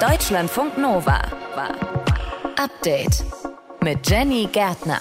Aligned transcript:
Deutschlandfunk 0.00 0.78
Nova. 0.78 1.20
Update 2.56 3.24
mit 3.82 4.08
Jenny 4.08 4.46
Gärtner. 4.52 5.00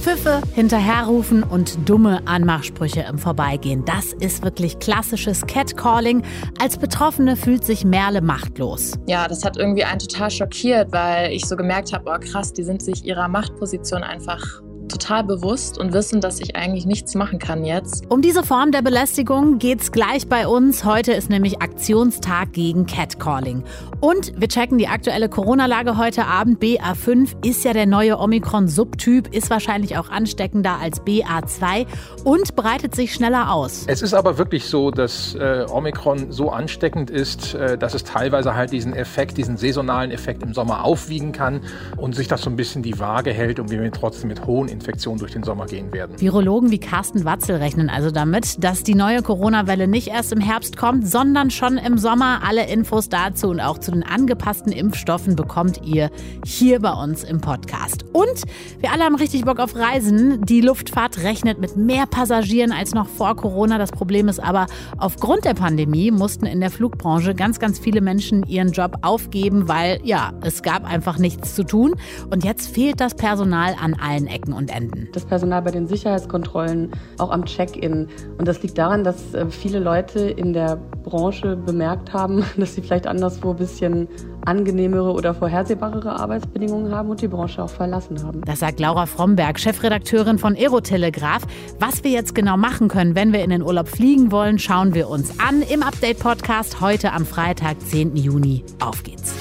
Pfiffe, 0.00 0.42
hinterherrufen 0.52 1.44
und 1.44 1.88
dumme 1.88 2.26
Anmachsprüche 2.26 3.02
im 3.02 3.18
Vorbeigehen. 3.18 3.84
Das 3.84 4.12
ist 4.14 4.42
wirklich 4.42 4.80
klassisches 4.80 5.46
Catcalling. 5.46 6.24
Als 6.60 6.76
Betroffene 6.76 7.36
fühlt 7.36 7.64
sich 7.64 7.84
Merle 7.84 8.20
machtlos. 8.20 8.94
Ja, 9.06 9.28
das 9.28 9.44
hat 9.44 9.56
irgendwie 9.56 9.84
einen 9.84 10.00
total 10.00 10.32
schockiert, 10.32 10.90
weil 10.90 11.30
ich 11.30 11.46
so 11.46 11.54
gemerkt 11.54 11.92
habe, 11.92 12.10
oh 12.10 12.18
krass, 12.18 12.52
die 12.52 12.64
sind 12.64 12.82
sich 12.82 13.04
ihrer 13.04 13.28
Machtposition 13.28 14.02
einfach 14.02 14.60
total 14.94 15.24
bewusst 15.24 15.78
und 15.78 15.92
wissen, 15.92 16.20
dass 16.20 16.40
ich 16.40 16.56
eigentlich 16.56 16.86
nichts 16.86 17.14
machen 17.14 17.38
kann 17.38 17.64
jetzt. 17.64 18.04
Um 18.08 18.22
diese 18.22 18.44
Form 18.44 18.70
der 18.70 18.82
Belästigung 18.82 19.58
geht's 19.58 19.90
gleich 19.92 20.28
bei 20.28 20.46
uns. 20.46 20.84
Heute 20.84 21.12
ist 21.12 21.30
nämlich 21.30 21.60
Aktionstag 21.60 22.52
gegen 22.52 22.86
Catcalling. 22.86 23.64
Und 24.00 24.32
wir 24.40 24.48
checken 24.48 24.78
die 24.78 24.86
aktuelle 24.86 25.28
Corona-Lage 25.28 25.96
heute 25.96 26.26
Abend. 26.26 26.62
BA5 26.62 27.44
ist 27.44 27.64
ja 27.64 27.72
der 27.72 27.86
neue 27.86 28.18
Omikron-Subtyp, 28.18 29.34
ist 29.34 29.50
wahrscheinlich 29.50 29.96
auch 29.96 30.10
ansteckender 30.10 30.78
als 30.80 31.02
BA2 31.02 31.86
und 32.24 32.54
breitet 32.54 32.94
sich 32.94 33.14
schneller 33.14 33.50
aus. 33.50 33.84
Es 33.86 34.02
ist 34.02 34.14
aber 34.14 34.38
wirklich 34.38 34.66
so, 34.66 34.90
dass 34.90 35.34
äh, 35.34 35.66
Omikron 35.68 36.30
so 36.30 36.50
ansteckend 36.50 37.10
ist, 37.10 37.54
äh, 37.54 37.76
dass 37.76 37.94
es 37.94 38.04
teilweise 38.04 38.54
halt 38.54 38.72
diesen 38.72 38.94
Effekt, 38.94 39.38
diesen 39.38 39.56
saisonalen 39.56 40.10
Effekt 40.10 40.42
im 40.42 40.54
Sommer 40.54 40.84
aufwiegen 40.84 41.32
kann 41.32 41.62
und 41.96 42.14
sich 42.14 42.28
das 42.28 42.42
so 42.42 42.50
ein 42.50 42.56
bisschen 42.56 42.82
die 42.82 42.98
Waage 43.00 43.32
hält 43.32 43.58
und 43.58 43.70
wir 43.70 43.90
trotzdem 43.90 44.28
mit 44.28 44.46
hohen 44.46 44.68
Infektionen 44.68 44.83
durch 44.84 45.32
den 45.32 45.42
Sommer 45.42 45.66
gehen 45.66 45.92
werden. 45.92 46.20
Virologen 46.20 46.70
wie 46.70 46.78
Carsten 46.78 47.24
Watzel 47.24 47.56
rechnen 47.56 47.88
also 47.90 48.10
damit, 48.10 48.62
dass 48.62 48.82
die 48.82 48.94
neue 48.94 49.22
Corona-Welle 49.22 49.88
nicht 49.88 50.08
erst 50.08 50.32
im 50.32 50.40
Herbst 50.40 50.76
kommt, 50.76 51.06
sondern 51.08 51.50
schon 51.50 51.78
im 51.78 51.98
Sommer. 51.98 52.40
Alle 52.46 52.66
Infos 52.66 53.08
dazu 53.08 53.48
und 53.48 53.60
auch 53.60 53.78
zu 53.78 53.90
den 53.90 54.02
angepassten 54.02 54.72
Impfstoffen 54.72 55.36
bekommt 55.36 55.80
ihr 55.84 56.10
hier 56.44 56.80
bei 56.80 56.92
uns 56.92 57.24
im 57.24 57.40
Podcast. 57.40 58.04
Und 58.12 58.42
wir 58.80 58.92
alle 58.92 59.04
haben 59.04 59.14
richtig 59.14 59.44
Bock 59.44 59.58
auf 59.58 59.74
Reisen. 59.74 60.42
Die 60.46 60.60
Luftfahrt 60.60 61.22
rechnet 61.22 61.58
mit 61.60 61.76
mehr 61.76 62.06
Passagieren 62.06 62.72
als 62.72 62.94
noch 62.94 63.08
vor 63.08 63.36
Corona. 63.36 63.78
Das 63.78 63.90
Problem 63.90 64.28
ist 64.28 64.40
aber, 64.40 64.66
aufgrund 64.98 65.44
der 65.44 65.54
Pandemie 65.54 66.10
mussten 66.10 66.46
in 66.46 66.60
der 66.60 66.70
Flugbranche 66.70 67.34
ganz, 67.34 67.58
ganz 67.58 67.78
viele 67.78 68.00
Menschen 68.00 68.44
ihren 68.46 68.72
Job 68.72 68.98
aufgeben, 69.02 69.68
weil 69.68 70.00
ja, 70.04 70.32
es 70.42 70.62
gab 70.62 70.84
einfach 70.84 71.18
nichts 71.18 71.54
zu 71.54 71.64
tun. 71.64 71.94
Und 72.30 72.44
jetzt 72.44 72.68
fehlt 72.68 73.00
das 73.00 73.14
Personal 73.14 73.74
an 73.80 73.94
allen 73.94 74.26
Ecken 74.26 74.52
und 74.52 74.73
Enden. 74.74 75.08
Das 75.12 75.24
Personal 75.24 75.62
bei 75.62 75.70
den 75.70 75.86
Sicherheitskontrollen, 75.86 76.90
auch 77.18 77.30
am 77.30 77.44
Check-in. 77.44 78.08
Und 78.38 78.48
das 78.48 78.62
liegt 78.62 78.76
daran, 78.76 79.04
dass 79.04 79.34
äh, 79.34 79.46
viele 79.48 79.78
Leute 79.78 80.20
in 80.20 80.52
der 80.52 80.76
Branche 81.04 81.56
bemerkt 81.56 82.12
haben, 82.12 82.44
dass 82.56 82.74
sie 82.74 82.82
vielleicht 82.82 83.06
anderswo 83.06 83.50
ein 83.50 83.56
bisschen 83.56 84.08
angenehmere 84.44 85.12
oder 85.12 85.34
vorhersehbarere 85.34 86.18
Arbeitsbedingungen 86.18 86.92
haben 86.92 87.10
und 87.10 87.22
die 87.22 87.28
Branche 87.28 87.62
auch 87.62 87.70
verlassen 87.70 88.22
haben. 88.22 88.42
Das 88.42 88.60
sagt 88.60 88.80
Laura 88.80 89.06
Fromberg, 89.06 89.58
Chefredakteurin 89.58 90.38
von 90.38 90.54
Aerotelegraph. 90.54 91.42
Was 91.78 92.04
wir 92.04 92.10
jetzt 92.10 92.34
genau 92.34 92.56
machen 92.56 92.88
können, 92.88 93.14
wenn 93.14 93.32
wir 93.32 93.42
in 93.42 93.50
den 93.50 93.62
Urlaub 93.62 93.88
fliegen 93.88 94.30
wollen, 94.32 94.58
schauen 94.58 94.94
wir 94.94 95.08
uns 95.08 95.38
an 95.40 95.62
im 95.62 95.82
Update-Podcast 95.82 96.80
heute 96.80 97.12
am 97.12 97.24
Freitag, 97.24 97.80
10. 97.80 98.16
Juni. 98.16 98.64
Auf 98.80 99.02
geht's. 99.02 99.34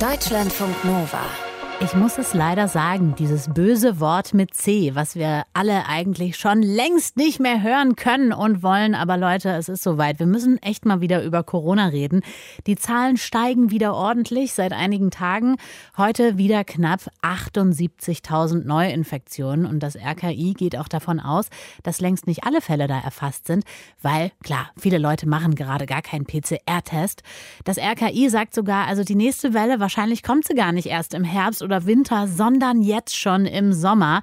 Deutschlandfunk 0.00 0.84
Nova. 0.84 1.51
Ich 1.84 1.94
muss 1.94 2.16
es 2.16 2.32
leider 2.32 2.68
sagen, 2.68 3.16
dieses 3.18 3.52
böse 3.52 3.98
Wort 3.98 4.34
mit 4.34 4.54
C, 4.54 4.94
was 4.94 5.16
wir 5.16 5.42
alle 5.52 5.88
eigentlich 5.88 6.36
schon 6.36 6.62
längst 6.62 7.16
nicht 7.16 7.40
mehr 7.40 7.60
hören 7.60 7.96
können 7.96 8.32
und 8.32 8.62
wollen. 8.62 8.94
Aber 8.94 9.16
Leute, 9.16 9.50
es 9.50 9.68
ist 9.68 9.82
soweit. 9.82 10.20
Wir 10.20 10.26
müssen 10.26 10.62
echt 10.62 10.86
mal 10.86 11.00
wieder 11.00 11.24
über 11.24 11.42
Corona 11.42 11.88
reden. 11.88 12.22
Die 12.68 12.76
Zahlen 12.76 13.16
steigen 13.16 13.72
wieder 13.72 13.94
ordentlich 13.94 14.52
seit 14.52 14.72
einigen 14.72 15.10
Tagen. 15.10 15.56
Heute 15.96 16.38
wieder 16.38 16.62
knapp 16.62 17.00
78.000 17.20 18.64
Neuinfektionen. 18.64 19.66
Und 19.66 19.80
das 19.80 19.96
RKI 19.96 20.54
geht 20.56 20.78
auch 20.78 20.88
davon 20.88 21.18
aus, 21.18 21.48
dass 21.82 22.00
längst 22.00 22.28
nicht 22.28 22.44
alle 22.44 22.60
Fälle 22.60 22.86
da 22.86 23.00
erfasst 23.00 23.48
sind, 23.48 23.64
weil, 24.00 24.30
klar, 24.44 24.70
viele 24.78 24.98
Leute 24.98 25.28
machen 25.28 25.56
gerade 25.56 25.86
gar 25.86 26.02
keinen 26.02 26.26
PCR-Test. 26.26 27.24
Das 27.64 27.76
RKI 27.76 28.28
sagt 28.28 28.54
sogar, 28.54 28.86
also 28.86 29.02
die 29.02 29.16
nächste 29.16 29.52
Welle, 29.52 29.80
wahrscheinlich 29.80 30.22
kommt 30.22 30.46
sie 30.46 30.54
gar 30.54 30.70
nicht 30.70 30.86
erst 30.86 31.12
im 31.12 31.24
Herbst 31.24 31.60
oder 31.60 31.71
oder 31.72 31.86
Winter, 31.86 32.28
sondern 32.28 32.82
jetzt 32.82 33.16
schon 33.16 33.46
im 33.46 33.72
Sommer. 33.72 34.20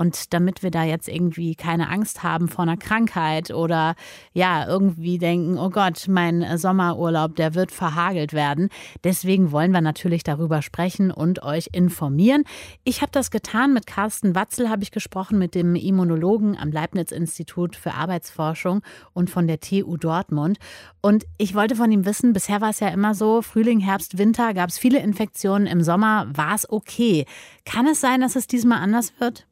Und 0.00 0.32
damit 0.32 0.62
wir 0.62 0.70
da 0.70 0.82
jetzt 0.82 1.10
irgendwie 1.10 1.54
keine 1.54 1.90
Angst 1.90 2.22
haben 2.22 2.48
vor 2.48 2.62
einer 2.62 2.78
Krankheit 2.78 3.50
oder 3.50 3.96
ja, 4.32 4.66
irgendwie 4.66 5.18
denken, 5.18 5.58
oh 5.58 5.68
Gott, 5.68 6.06
mein 6.08 6.56
Sommerurlaub, 6.56 7.36
der 7.36 7.54
wird 7.54 7.70
verhagelt 7.70 8.32
werden. 8.32 8.70
Deswegen 9.04 9.52
wollen 9.52 9.72
wir 9.72 9.82
natürlich 9.82 10.22
darüber 10.22 10.62
sprechen 10.62 11.10
und 11.10 11.42
euch 11.42 11.68
informieren. 11.72 12.44
Ich 12.82 13.02
habe 13.02 13.12
das 13.12 13.30
getan 13.30 13.74
mit 13.74 13.86
Carsten 13.86 14.34
Watzel, 14.34 14.70
habe 14.70 14.82
ich 14.82 14.90
gesprochen 14.90 15.38
mit 15.38 15.54
dem 15.54 15.74
Immunologen 15.74 16.56
am 16.56 16.72
Leibniz-Institut 16.72 17.76
für 17.76 17.92
Arbeitsforschung 17.92 18.80
und 19.12 19.28
von 19.28 19.46
der 19.46 19.60
TU 19.60 19.98
Dortmund. 19.98 20.56
Und 21.02 21.26
ich 21.36 21.54
wollte 21.54 21.76
von 21.76 21.92
ihm 21.92 22.06
wissen, 22.06 22.32
bisher 22.32 22.62
war 22.62 22.70
es 22.70 22.80
ja 22.80 22.88
immer 22.88 23.14
so, 23.14 23.42
Frühling, 23.42 23.80
Herbst, 23.80 24.16
Winter 24.16 24.54
gab 24.54 24.70
es 24.70 24.78
viele 24.78 25.00
Infektionen, 25.00 25.66
im 25.66 25.82
Sommer 25.82 26.26
war 26.32 26.54
es 26.54 26.66
okay. 26.70 27.26
Kann 27.66 27.86
es 27.86 28.00
sein, 28.00 28.22
dass 28.22 28.34
es 28.34 28.46
diesmal 28.46 28.78
anders 28.78 29.12
wird? 29.20 29.46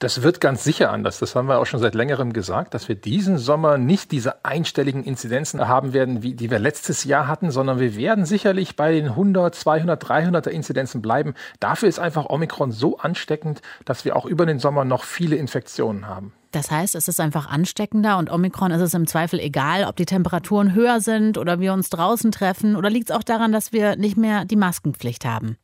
Das 0.00 0.22
wird 0.22 0.40
ganz 0.40 0.64
sicher 0.64 0.90
anders. 0.90 1.18
Das 1.18 1.36
haben 1.36 1.46
wir 1.46 1.58
auch 1.58 1.66
schon 1.66 1.78
seit 1.78 1.94
längerem 1.94 2.32
gesagt, 2.32 2.72
dass 2.72 2.88
wir 2.88 2.94
diesen 2.94 3.36
Sommer 3.36 3.76
nicht 3.76 4.12
diese 4.12 4.46
einstelligen 4.46 5.04
Inzidenzen 5.04 5.68
haben 5.68 5.92
werden, 5.92 6.22
wie 6.22 6.32
die 6.32 6.50
wir 6.50 6.58
letztes 6.58 7.04
Jahr 7.04 7.28
hatten, 7.28 7.50
sondern 7.50 7.78
wir 7.80 7.94
werden 7.96 8.24
sicherlich 8.24 8.76
bei 8.76 8.92
den 8.92 9.08
100, 9.08 9.54
200, 9.54 10.02
300er 10.02 10.48
Inzidenzen 10.48 11.02
bleiben. 11.02 11.34
Dafür 11.60 11.86
ist 11.86 11.98
einfach 11.98 12.30
Omikron 12.30 12.72
so 12.72 12.96
ansteckend, 12.96 13.60
dass 13.84 14.06
wir 14.06 14.16
auch 14.16 14.24
über 14.24 14.46
den 14.46 14.58
Sommer 14.58 14.86
noch 14.86 15.04
viele 15.04 15.36
Infektionen 15.36 16.06
haben. 16.06 16.32
Das 16.50 16.70
heißt, 16.70 16.94
es 16.94 17.06
ist 17.06 17.20
einfach 17.20 17.46
ansteckender 17.46 18.16
und 18.16 18.30
Omikron 18.30 18.70
ist 18.70 18.80
es 18.80 18.94
im 18.94 19.06
Zweifel 19.06 19.38
egal, 19.38 19.84
ob 19.84 19.96
die 19.96 20.06
Temperaturen 20.06 20.74
höher 20.74 21.02
sind 21.02 21.36
oder 21.36 21.60
wir 21.60 21.74
uns 21.74 21.90
draußen 21.90 22.32
treffen 22.32 22.74
oder 22.74 22.88
liegt 22.88 23.10
es 23.10 23.16
auch 23.16 23.22
daran, 23.22 23.52
dass 23.52 23.74
wir 23.74 23.96
nicht 23.96 24.16
mehr 24.16 24.46
die 24.46 24.56
Maskenpflicht 24.56 25.26
haben? 25.26 25.58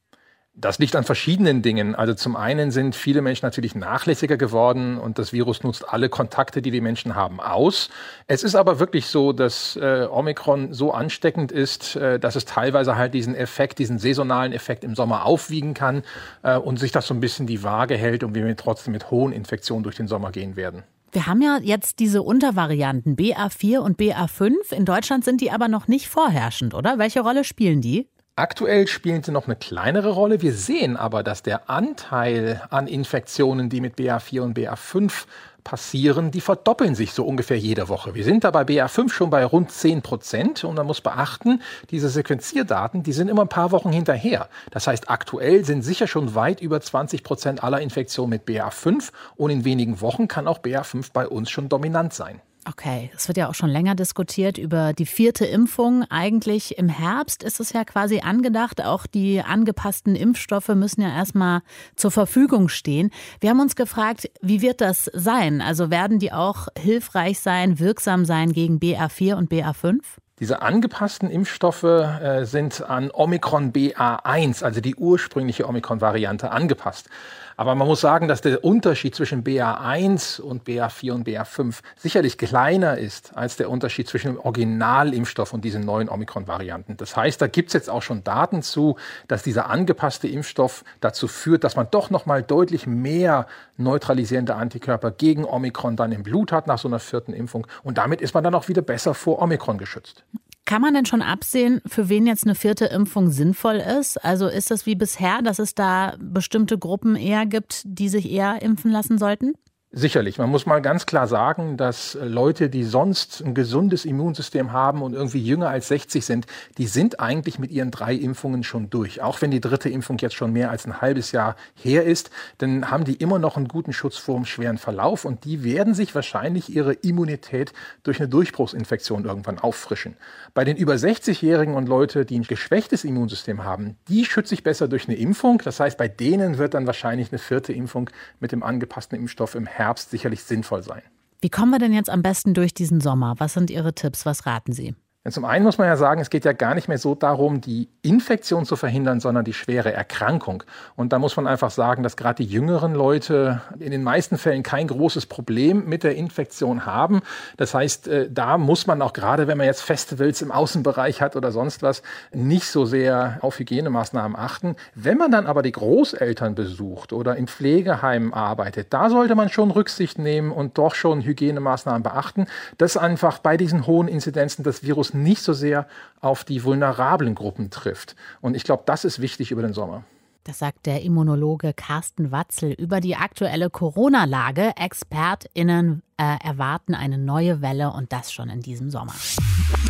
Das 0.58 0.78
liegt 0.78 0.96
an 0.96 1.04
verschiedenen 1.04 1.60
Dingen. 1.60 1.94
Also 1.94 2.14
zum 2.14 2.34
einen 2.34 2.70
sind 2.70 2.96
viele 2.96 3.20
Menschen 3.20 3.44
natürlich 3.44 3.74
nachlässiger 3.74 4.38
geworden 4.38 4.96
und 4.96 5.18
das 5.18 5.34
Virus 5.34 5.62
nutzt 5.62 5.86
alle 5.86 6.08
Kontakte, 6.08 6.62
die 6.62 6.70
die 6.70 6.80
Menschen 6.80 7.14
haben, 7.14 7.40
aus. 7.40 7.90
Es 8.26 8.42
ist 8.42 8.54
aber 8.54 8.80
wirklich 8.80 9.06
so, 9.06 9.34
dass 9.34 9.76
äh, 9.76 10.06
Omikron 10.10 10.72
so 10.72 10.92
ansteckend 10.92 11.52
ist, 11.52 11.96
äh, 11.96 12.18
dass 12.18 12.36
es 12.36 12.46
teilweise 12.46 12.96
halt 12.96 13.12
diesen 13.12 13.34
Effekt, 13.34 13.78
diesen 13.78 13.98
saisonalen 13.98 14.54
Effekt 14.54 14.82
im 14.82 14.94
Sommer 14.94 15.26
aufwiegen 15.26 15.74
kann 15.74 16.02
äh, 16.42 16.56
und 16.56 16.78
sich 16.78 16.90
das 16.90 17.06
so 17.06 17.12
ein 17.12 17.20
bisschen 17.20 17.46
die 17.46 17.62
Waage 17.62 17.94
hält 17.94 18.24
und 18.24 18.34
wir 18.34 18.56
trotzdem 18.56 18.92
mit 18.92 19.10
hohen 19.10 19.32
Infektionen 19.32 19.82
durch 19.82 19.96
den 19.96 20.08
Sommer 20.08 20.32
gehen 20.32 20.56
werden. 20.56 20.84
Wir 21.12 21.26
haben 21.26 21.42
ja 21.42 21.58
jetzt 21.62 21.98
diese 21.98 22.22
Untervarianten 22.22 23.14
BA4 23.14 23.78
und 23.78 23.98
BA5. 23.98 24.72
In 24.72 24.86
Deutschland 24.86 25.22
sind 25.22 25.42
die 25.42 25.50
aber 25.50 25.68
noch 25.68 25.86
nicht 25.86 26.08
vorherrschend, 26.08 26.72
oder? 26.72 26.96
Welche 26.98 27.20
Rolle 27.20 27.44
spielen 27.44 27.82
die? 27.82 28.08
Aktuell 28.38 28.86
spielen 28.86 29.22
sie 29.22 29.32
noch 29.32 29.46
eine 29.46 29.56
kleinere 29.56 30.10
Rolle. 30.10 30.42
Wir 30.42 30.52
sehen 30.52 30.98
aber, 30.98 31.22
dass 31.22 31.42
der 31.42 31.70
Anteil 31.70 32.60
an 32.68 32.86
Infektionen, 32.86 33.70
die 33.70 33.80
mit 33.80 33.96
BA4 33.96 34.42
und 34.42 34.58
BA5 34.58 35.24
passieren, 35.64 36.32
die 36.32 36.42
verdoppeln 36.42 36.94
sich 36.94 37.14
so 37.14 37.24
ungefähr 37.24 37.58
jede 37.58 37.88
Woche. 37.88 38.14
Wir 38.14 38.24
sind 38.24 38.44
da 38.44 38.50
bei 38.50 38.60
BA5 38.60 39.08
schon 39.08 39.30
bei 39.30 39.42
rund 39.42 39.72
10 39.72 40.02
Prozent 40.02 40.64
und 40.64 40.74
man 40.74 40.86
muss 40.86 41.00
beachten, 41.00 41.62
diese 41.90 42.10
Sequenzierdaten, 42.10 43.02
die 43.02 43.14
sind 43.14 43.28
immer 43.28 43.40
ein 43.40 43.48
paar 43.48 43.70
Wochen 43.70 43.90
hinterher. 43.90 44.50
Das 44.70 44.86
heißt, 44.86 45.08
aktuell 45.08 45.64
sind 45.64 45.80
sicher 45.80 46.06
schon 46.06 46.34
weit 46.34 46.60
über 46.60 46.78
20 46.78 47.22
Prozent 47.22 47.64
aller 47.64 47.80
Infektionen 47.80 48.28
mit 48.28 48.46
BA5 48.46 49.12
und 49.36 49.48
in 49.48 49.64
wenigen 49.64 50.02
Wochen 50.02 50.28
kann 50.28 50.46
auch 50.46 50.58
BA5 50.58 51.06
bei 51.14 51.26
uns 51.26 51.48
schon 51.48 51.70
dominant 51.70 52.12
sein. 52.12 52.42
Okay, 52.68 53.12
es 53.14 53.28
wird 53.28 53.38
ja 53.38 53.48
auch 53.48 53.54
schon 53.54 53.70
länger 53.70 53.94
diskutiert 53.94 54.58
über 54.58 54.92
die 54.92 55.06
vierte 55.06 55.46
Impfung. 55.46 56.04
Eigentlich 56.10 56.76
im 56.78 56.88
Herbst 56.88 57.44
ist 57.44 57.60
es 57.60 57.72
ja 57.72 57.84
quasi 57.84 58.20
angedacht. 58.20 58.84
Auch 58.84 59.06
die 59.06 59.40
angepassten 59.40 60.16
Impfstoffe 60.16 60.68
müssen 60.70 61.00
ja 61.00 61.14
erstmal 61.14 61.60
zur 61.94 62.10
Verfügung 62.10 62.68
stehen. 62.68 63.12
Wir 63.38 63.50
haben 63.50 63.60
uns 63.60 63.76
gefragt, 63.76 64.28
wie 64.42 64.62
wird 64.62 64.80
das 64.80 65.04
sein? 65.14 65.60
Also 65.60 65.90
werden 65.90 66.18
die 66.18 66.32
auch 66.32 66.66
hilfreich 66.76 67.38
sein, 67.38 67.78
wirksam 67.78 68.24
sein 68.24 68.52
gegen 68.52 68.78
BA4 68.78 69.34
und 69.36 69.48
BA5? 69.48 70.00
Diese 70.40 70.60
angepassten 70.60 71.30
Impfstoffe 71.30 71.84
äh, 71.84 72.44
sind 72.44 72.82
an 72.82 73.10
Omikron 73.10 73.72
BA1, 73.72 74.64
also 74.64 74.80
die 74.82 74.96
ursprüngliche 74.96 75.66
Omikron-Variante, 75.66 76.50
angepasst. 76.50 77.08
Aber 77.56 77.74
man 77.74 77.88
muss 77.88 78.02
sagen, 78.02 78.28
dass 78.28 78.42
der 78.42 78.62
Unterschied 78.64 79.14
zwischen 79.14 79.42
BA1 79.42 80.40
und 80.40 80.64
BA4 80.64 81.12
und 81.12 81.26
BA5 81.26 81.80
sicherlich 81.96 82.36
kleiner 82.36 82.98
ist 82.98 83.34
als 83.34 83.56
der 83.56 83.70
Unterschied 83.70 84.08
zwischen 84.08 84.34
dem 84.34 84.40
Originalimpfstoff 84.40 85.54
und 85.54 85.64
diesen 85.64 85.84
neuen 85.84 86.10
Omikron-Varianten. 86.10 86.98
Das 86.98 87.16
heißt, 87.16 87.40
da 87.40 87.46
gibt 87.46 87.70
es 87.70 87.72
jetzt 87.72 87.88
auch 87.88 88.02
schon 88.02 88.22
Daten 88.24 88.62
zu, 88.62 88.96
dass 89.26 89.42
dieser 89.42 89.70
angepasste 89.70 90.28
Impfstoff 90.28 90.84
dazu 91.00 91.28
führt, 91.28 91.64
dass 91.64 91.76
man 91.76 91.88
doch 91.90 92.10
noch 92.10 92.26
mal 92.26 92.42
deutlich 92.42 92.86
mehr 92.86 93.46
neutralisierende 93.78 94.54
Antikörper 94.54 95.10
gegen 95.10 95.46
Omikron 95.46 95.96
dann 95.96 96.12
im 96.12 96.22
Blut 96.22 96.52
hat 96.52 96.66
nach 96.66 96.78
so 96.78 96.88
einer 96.88 96.98
vierten 96.98 97.32
Impfung. 97.32 97.66
Und 97.82 97.96
damit 97.96 98.20
ist 98.20 98.34
man 98.34 98.44
dann 98.44 98.54
auch 98.54 98.68
wieder 98.68 98.82
besser 98.82 99.14
vor 99.14 99.40
Omikron 99.40 99.78
geschützt. 99.78 100.24
Kann 100.66 100.82
man 100.82 100.94
denn 100.94 101.06
schon 101.06 101.22
absehen, 101.22 101.80
für 101.86 102.08
wen 102.08 102.26
jetzt 102.26 102.44
eine 102.44 102.56
vierte 102.56 102.86
Impfung 102.86 103.30
sinnvoll 103.30 103.76
ist? 103.76 104.22
Also 104.24 104.48
ist 104.48 104.72
das 104.72 104.84
wie 104.84 104.96
bisher, 104.96 105.40
dass 105.40 105.60
es 105.60 105.76
da 105.76 106.16
bestimmte 106.18 106.76
Gruppen 106.76 107.14
eher 107.14 107.46
gibt, 107.46 107.82
die 107.84 108.08
sich 108.08 108.28
eher 108.28 108.60
impfen 108.62 108.90
lassen 108.90 109.16
sollten? 109.16 109.54
Sicherlich. 109.98 110.36
Man 110.36 110.50
muss 110.50 110.66
mal 110.66 110.82
ganz 110.82 111.06
klar 111.06 111.26
sagen, 111.26 111.78
dass 111.78 112.18
Leute, 112.20 112.68
die 112.68 112.84
sonst 112.84 113.42
ein 113.42 113.54
gesundes 113.54 114.04
Immunsystem 114.04 114.70
haben 114.70 115.00
und 115.00 115.14
irgendwie 115.14 115.42
jünger 115.42 115.70
als 115.70 115.88
60 115.88 116.22
sind, 116.22 116.46
die 116.76 116.86
sind 116.86 117.18
eigentlich 117.18 117.58
mit 117.58 117.70
ihren 117.70 117.90
drei 117.90 118.12
Impfungen 118.12 118.62
schon 118.62 118.90
durch. 118.90 119.22
Auch 119.22 119.40
wenn 119.40 119.50
die 119.50 119.62
dritte 119.62 119.88
Impfung 119.88 120.18
jetzt 120.18 120.34
schon 120.34 120.52
mehr 120.52 120.70
als 120.70 120.84
ein 120.84 121.00
halbes 121.00 121.32
Jahr 121.32 121.56
her 121.74 122.04
ist, 122.04 122.28
dann 122.58 122.90
haben 122.90 123.04
die 123.04 123.14
immer 123.14 123.38
noch 123.38 123.56
einen 123.56 123.68
guten 123.68 123.94
Schutz 123.94 124.18
vor 124.18 124.36
einem 124.36 124.44
schweren 124.44 124.76
Verlauf 124.76 125.24
und 125.24 125.46
die 125.46 125.64
werden 125.64 125.94
sich 125.94 126.14
wahrscheinlich 126.14 126.68
ihre 126.68 126.92
Immunität 126.92 127.72
durch 128.02 128.20
eine 128.20 128.28
Durchbruchsinfektion 128.28 129.24
irgendwann 129.24 129.58
auffrischen. 129.58 130.18
Bei 130.52 130.64
den 130.64 130.76
über 130.76 130.92
60-Jährigen 130.92 131.72
und 131.72 131.88
Leute, 131.88 132.26
die 132.26 132.38
ein 132.38 132.42
geschwächtes 132.42 133.02
Immunsystem 133.02 133.64
haben, 133.64 133.96
die 134.08 134.26
schütze 134.26 134.52
ich 134.52 134.62
besser 134.62 134.88
durch 134.88 135.08
eine 135.08 135.16
Impfung. 135.16 135.62
Das 135.64 135.80
heißt, 135.80 135.96
bei 135.96 136.08
denen 136.08 136.58
wird 136.58 136.74
dann 136.74 136.86
wahrscheinlich 136.86 137.32
eine 137.32 137.38
vierte 137.38 137.72
Impfung 137.72 138.10
mit 138.40 138.52
dem 138.52 138.62
angepassten 138.62 139.18
Impfstoff 139.18 139.54
im 139.54 139.64
Herbst 139.64 139.85
Herbst 139.86 140.10
sicherlich 140.10 140.42
sinnvoll 140.42 140.82
sein. 140.82 141.02
Wie 141.40 141.48
kommen 141.48 141.70
wir 141.70 141.78
denn 141.78 141.92
jetzt 141.92 142.10
am 142.10 142.20
besten 142.20 142.54
durch 142.54 142.74
diesen 142.74 143.00
Sommer? 143.00 143.34
Was 143.38 143.54
sind 143.54 143.70
Ihre 143.70 143.94
Tipps? 143.94 144.26
Was 144.26 144.44
raten 144.44 144.72
Sie? 144.72 144.96
Zum 145.30 145.44
einen 145.44 145.64
muss 145.64 145.78
man 145.78 145.88
ja 145.88 145.96
sagen, 145.96 146.20
es 146.20 146.30
geht 146.30 146.44
ja 146.44 146.52
gar 146.52 146.74
nicht 146.74 146.88
mehr 146.88 146.98
so 146.98 147.14
darum, 147.14 147.60
die 147.60 147.88
Infektion 148.02 148.64
zu 148.64 148.76
verhindern, 148.76 149.20
sondern 149.20 149.44
die 149.44 149.52
schwere 149.52 149.92
Erkrankung. 149.92 150.62
Und 150.94 151.12
da 151.12 151.18
muss 151.18 151.36
man 151.36 151.46
einfach 151.46 151.70
sagen, 151.70 152.02
dass 152.02 152.16
gerade 152.16 152.44
die 152.44 152.50
jüngeren 152.50 152.94
Leute 152.94 153.62
in 153.78 153.90
den 153.90 154.02
meisten 154.02 154.38
Fällen 154.38 154.62
kein 154.62 154.86
großes 154.88 155.26
Problem 155.26 155.88
mit 155.88 156.04
der 156.04 156.14
Infektion 156.14 156.86
haben. 156.86 157.20
Das 157.56 157.74
heißt, 157.74 158.08
äh, 158.08 158.30
da 158.30 158.58
muss 158.58 158.86
man 158.86 159.02
auch 159.02 159.12
gerade, 159.12 159.46
wenn 159.46 159.58
man 159.58 159.66
jetzt 159.66 159.82
Festivals 159.82 160.42
im 160.42 160.52
Außenbereich 160.52 161.20
hat 161.20 161.36
oder 161.36 161.50
sonst 161.50 161.82
was, 161.82 162.02
nicht 162.32 162.66
so 162.66 162.84
sehr 162.84 163.38
auf 163.40 163.58
Hygienemaßnahmen 163.58 164.38
achten. 164.38 164.76
Wenn 164.94 165.18
man 165.18 165.30
dann 165.30 165.46
aber 165.46 165.62
die 165.62 165.72
Großeltern 165.72 166.54
besucht 166.54 167.12
oder 167.12 167.36
im 167.36 167.48
Pflegeheim 167.48 168.32
arbeitet, 168.32 168.92
da 168.92 169.10
sollte 169.10 169.34
man 169.34 169.48
schon 169.48 169.70
Rücksicht 169.70 170.18
nehmen 170.18 170.52
und 170.52 170.78
doch 170.78 170.94
schon 170.94 171.22
Hygienemaßnahmen 171.22 172.02
beachten, 172.02 172.46
dass 172.78 172.96
einfach 172.96 173.38
bei 173.38 173.56
diesen 173.56 173.86
hohen 173.86 174.08
Inzidenzen 174.08 174.62
das 174.62 174.82
Virus 174.82 175.15
nicht 175.22 175.42
so 175.42 175.52
sehr 175.52 175.86
auf 176.20 176.44
die 176.44 176.64
vulnerablen 176.64 177.34
Gruppen 177.34 177.70
trifft. 177.70 178.16
Und 178.40 178.56
ich 178.56 178.64
glaube, 178.64 178.82
das 178.86 179.04
ist 179.04 179.20
wichtig 179.20 179.50
über 179.50 179.62
den 179.62 179.72
Sommer. 179.72 180.04
Das 180.44 180.60
sagt 180.60 180.86
der 180.86 181.02
Immunologe 181.02 181.72
Carsten 181.74 182.30
Watzel 182.30 182.70
über 182.70 183.00
die 183.00 183.16
aktuelle 183.16 183.68
Corona-Lage. 183.68 184.74
ExpertInnen 184.76 186.02
äh, 186.18 186.36
erwarten 186.44 186.94
eine 186.94 187.18
neue 187.18 187.62
Welle 187.62 187.90
und 187.90 188.12
das 188.12 188.32
schon 188.32 188.48
in 188.48 188.60
diesem 188.60 188.88
Sommer. 188.88 189.14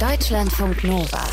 Deutschlandfunk 0.01 0.83
Nova. 0.83 1.25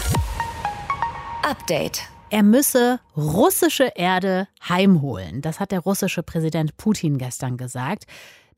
Update. 1.42 2.01
Er 2.30 2.44
müsse 2.44 3.00
russische 3.16 3.94
Erde 3.95 4.48
heimholen. 4.68 5.42
Das 5.42 5.62
hat 5.62 5.72
der 5.72 5.80
russische 5.80 6.24
Präsident 6.24 6.75
Putin 6.78 7.18
gestern 7.18 7.56
gesagt. 7.56 8.06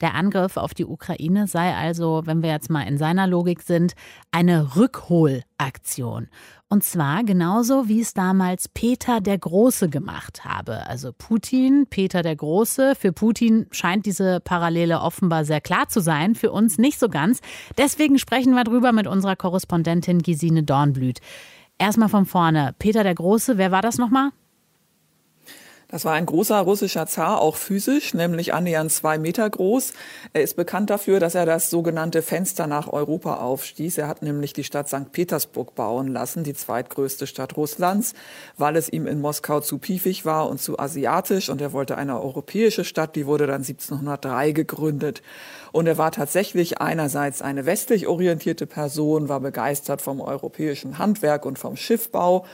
Der 0.01 0.15
Angriff 0.15 0.57
auf 0.57 0.73
die 0.73 0.85
Ukraine 0.85 1.47
sei 1.47 1.73
also, 1.73 2.23
wenn 2.25 2.41
wir 2.41 2.49
jetzt 2.49 2.69
mal 2.69 2.83
in 2.83 2.97
seiner 2.97 3.27
Logik 3.27 3.61
sind, 3.61 3.93
eine 4.31 4.75
Rückholaktion. 4.75 6.27
Und 6.67 6.83
zwar 6.83 7.23
genauso, 7.23 7.87
wie 7.87 8.01
es 8.01 8.13
damals 8.13 8.67
Peter 8.67 9.21
der 9.21 9.37
Große 9.37 9.87
gemacht 9.87 10.45
habe. 10.45 10.87
Also 10.87 11.11
Putin, 11.15 11.85
Peter 11.89 12.23
der 12.23 12.35
Große. 12.35 12.95
Für 12.95 13.11
Putin 13.11 13.67
scheint 13.71 14.05
diese 14.05 14.39
Parallele 14.39 14.99
offenbar 14.99 15.45
sehr 15.45 15.61
klar 15.61 15.87
zu 15.87 16.01
sein, 16.01 16.35
für 16.35 16.51
uns 16.51 16.77
nicht 16.77 16.99
so 16.99 17.07
ganz. 17.07 17.39
Deswegen 17.77 18.17
sprechen 18.17 18.55
wir 18.55 18.63
drüber 18.63 18.91
mit 18.91 19.07
unserer 19.07 19.35
Korrespondentin 19.35 20.21
Gesine 20.23 20.63
Dornblüt. 20.63 21.19
Erstmal 21.77 22.09
von 22.09 22.25
vorne. 22.25 22.73
Peter 22.79 23.03
der 23.03 23.15
Große, 23.15 23.57
wer 23.57 23.71
war 23.71 23.81
das 23.81 23.97
nochmal? 23.97 24.31
Das 25.87 26.03
war 26.03 26.13
ein 26.13 26.25
großer 26.25 26.59
russischer 26.61 27.05
Zar, 27.05 27.39
auch 27.39 27.55
physisch, 27.55 28.15
nämlich 28.15 28.55
annähernd 28.55 28.91
zwei 28.91 29.19
Meter 29.19 29.47
groß. 29.47 29.93
Er 30.33 30.41
ist 30.41 30.55
bekannt 30.55 30.89
dafür, 30.89 31.19
dass 31.19 31.35
er 31.35 31.45
das 31.45 31.69
sogenannte 31.69 32.23
Fenster 32.23 32.65
nach 32.65 32.91
Europa 32.91 33.35
aufstieß. 33.35 33.99
Er 33.99 34.07
hat 34.07 34.23
nämlich 34.23 34.53
die 34.53 34.63
Stadt 34.63 34.89
St. 34.89 35.11
Petersburg 35.11 35.75
bauen 35.75 36.07
lassen, 36.07 36.43
die 36.43 36.55
zweitgrößte 36.55 37.27
Stadt 37.27 37.55
Russlands, 37.55 38.13
weil 38.57 38.77
es 38.77 38.89
ihm 38.89 39.05
in 39.05 39.21
Moskau 39.21 39.59
zu 39.59 39.77
piefig 39.77 40.25
war 40.25 40.49
und 40.49 40.59
zu 40.59 40.79
asiatisch. 40.79 41.49
Und 41.49 41.61
er 41.61 41.71
wollte 41.71 41.97
eine 41.97 42.19
europäische 42.19 42.83
Stadt, 42.83 43.15
die 43.15 43.27
wurde 43.27 43.45
dann 43.45 43.61
1703 43.61 44.53
gegründet. 44.53 45.21
Und 45.71 45.85
er 45.85 45.99
war 45.99 46.11
tatsächlich 46.11 46.81
einerseits 46.81 47.43
eine 47.43 47.67
westlich 47.67 48.07
orientierte 48.07 48.65
Person, 48.65 49.29
war 49.29 49.39
begeistert 49.39 50.01
vom 50.01 50.19
europäischen 50.19 50.97
Handwerk 50.97 51.45
und 51.45 51.59
vom 51.59 51.75
Schiffbau 51.75 52.45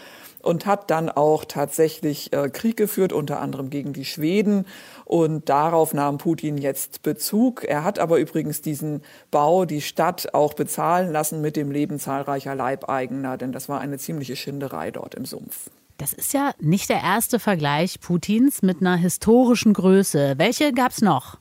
und 0.43 0.65
hat 0.65 0.89
dann 0.91 1.09
auch 1.09 1.45
tatsächlich 1.45 2.33
äh, 2.33 2.49
Krieg 2.49 2.77
geführt, 2.77 3.13
unter 3.13 3.39
anderem 3.39 3.69
gegen 3.69 3.93
die 3.93 4.05
Schweden. 4.05 4.65
Und 5.05 5.49
darauf 5.49 5.93
nahm 5.93 6.17
Putin 6.17 6.57
jetzt 6.57 7.03
Bezug. 7.03 7.63
Er 7.63 7.83
hat 7.83 7.99
aber 7.99 8.17
übrigens 8.17 8.61
diesen 8.61 9.01
Bau, 9.29 9.65
die 9.65 9.81
Stadt 9.81 10.33
auch 10.33 10.53
bezahlen 10.53 11.11
lassen 11.11 11.41
mit 11.41 11.55
dem 11.55 11.71
Leben 11.71 11.99
zahlreicher 11.99 12.55
Leibeigener, 12.55 13.37
denn 13.37 13.51
das 13.51 13.69
war 13.69 13.81
eine 13.81 13.97
ziemliche 13.97 14.35
Schinderei 14.35 14.91
dort 14.91 15.15
im 15.15 15.25
Sumpf. 15.25 15.69
Das 15.97 16.13
ist 16.13 16.33
ja 16.33 16.53
nicht 16.59 16.89
der 16.89 17.01
erste 17.01 17.37
Vergleich 17.37 17.99
Putins 17.99 18.63
mit 18.63 18.81
einer 18.81 18.95
historischen 18.95 19.73
Größe. 19.73 20.33
Welche 20.37 20.73
gab 20.73 20.93
es 20.93 21.01
noch? 21.01 21.40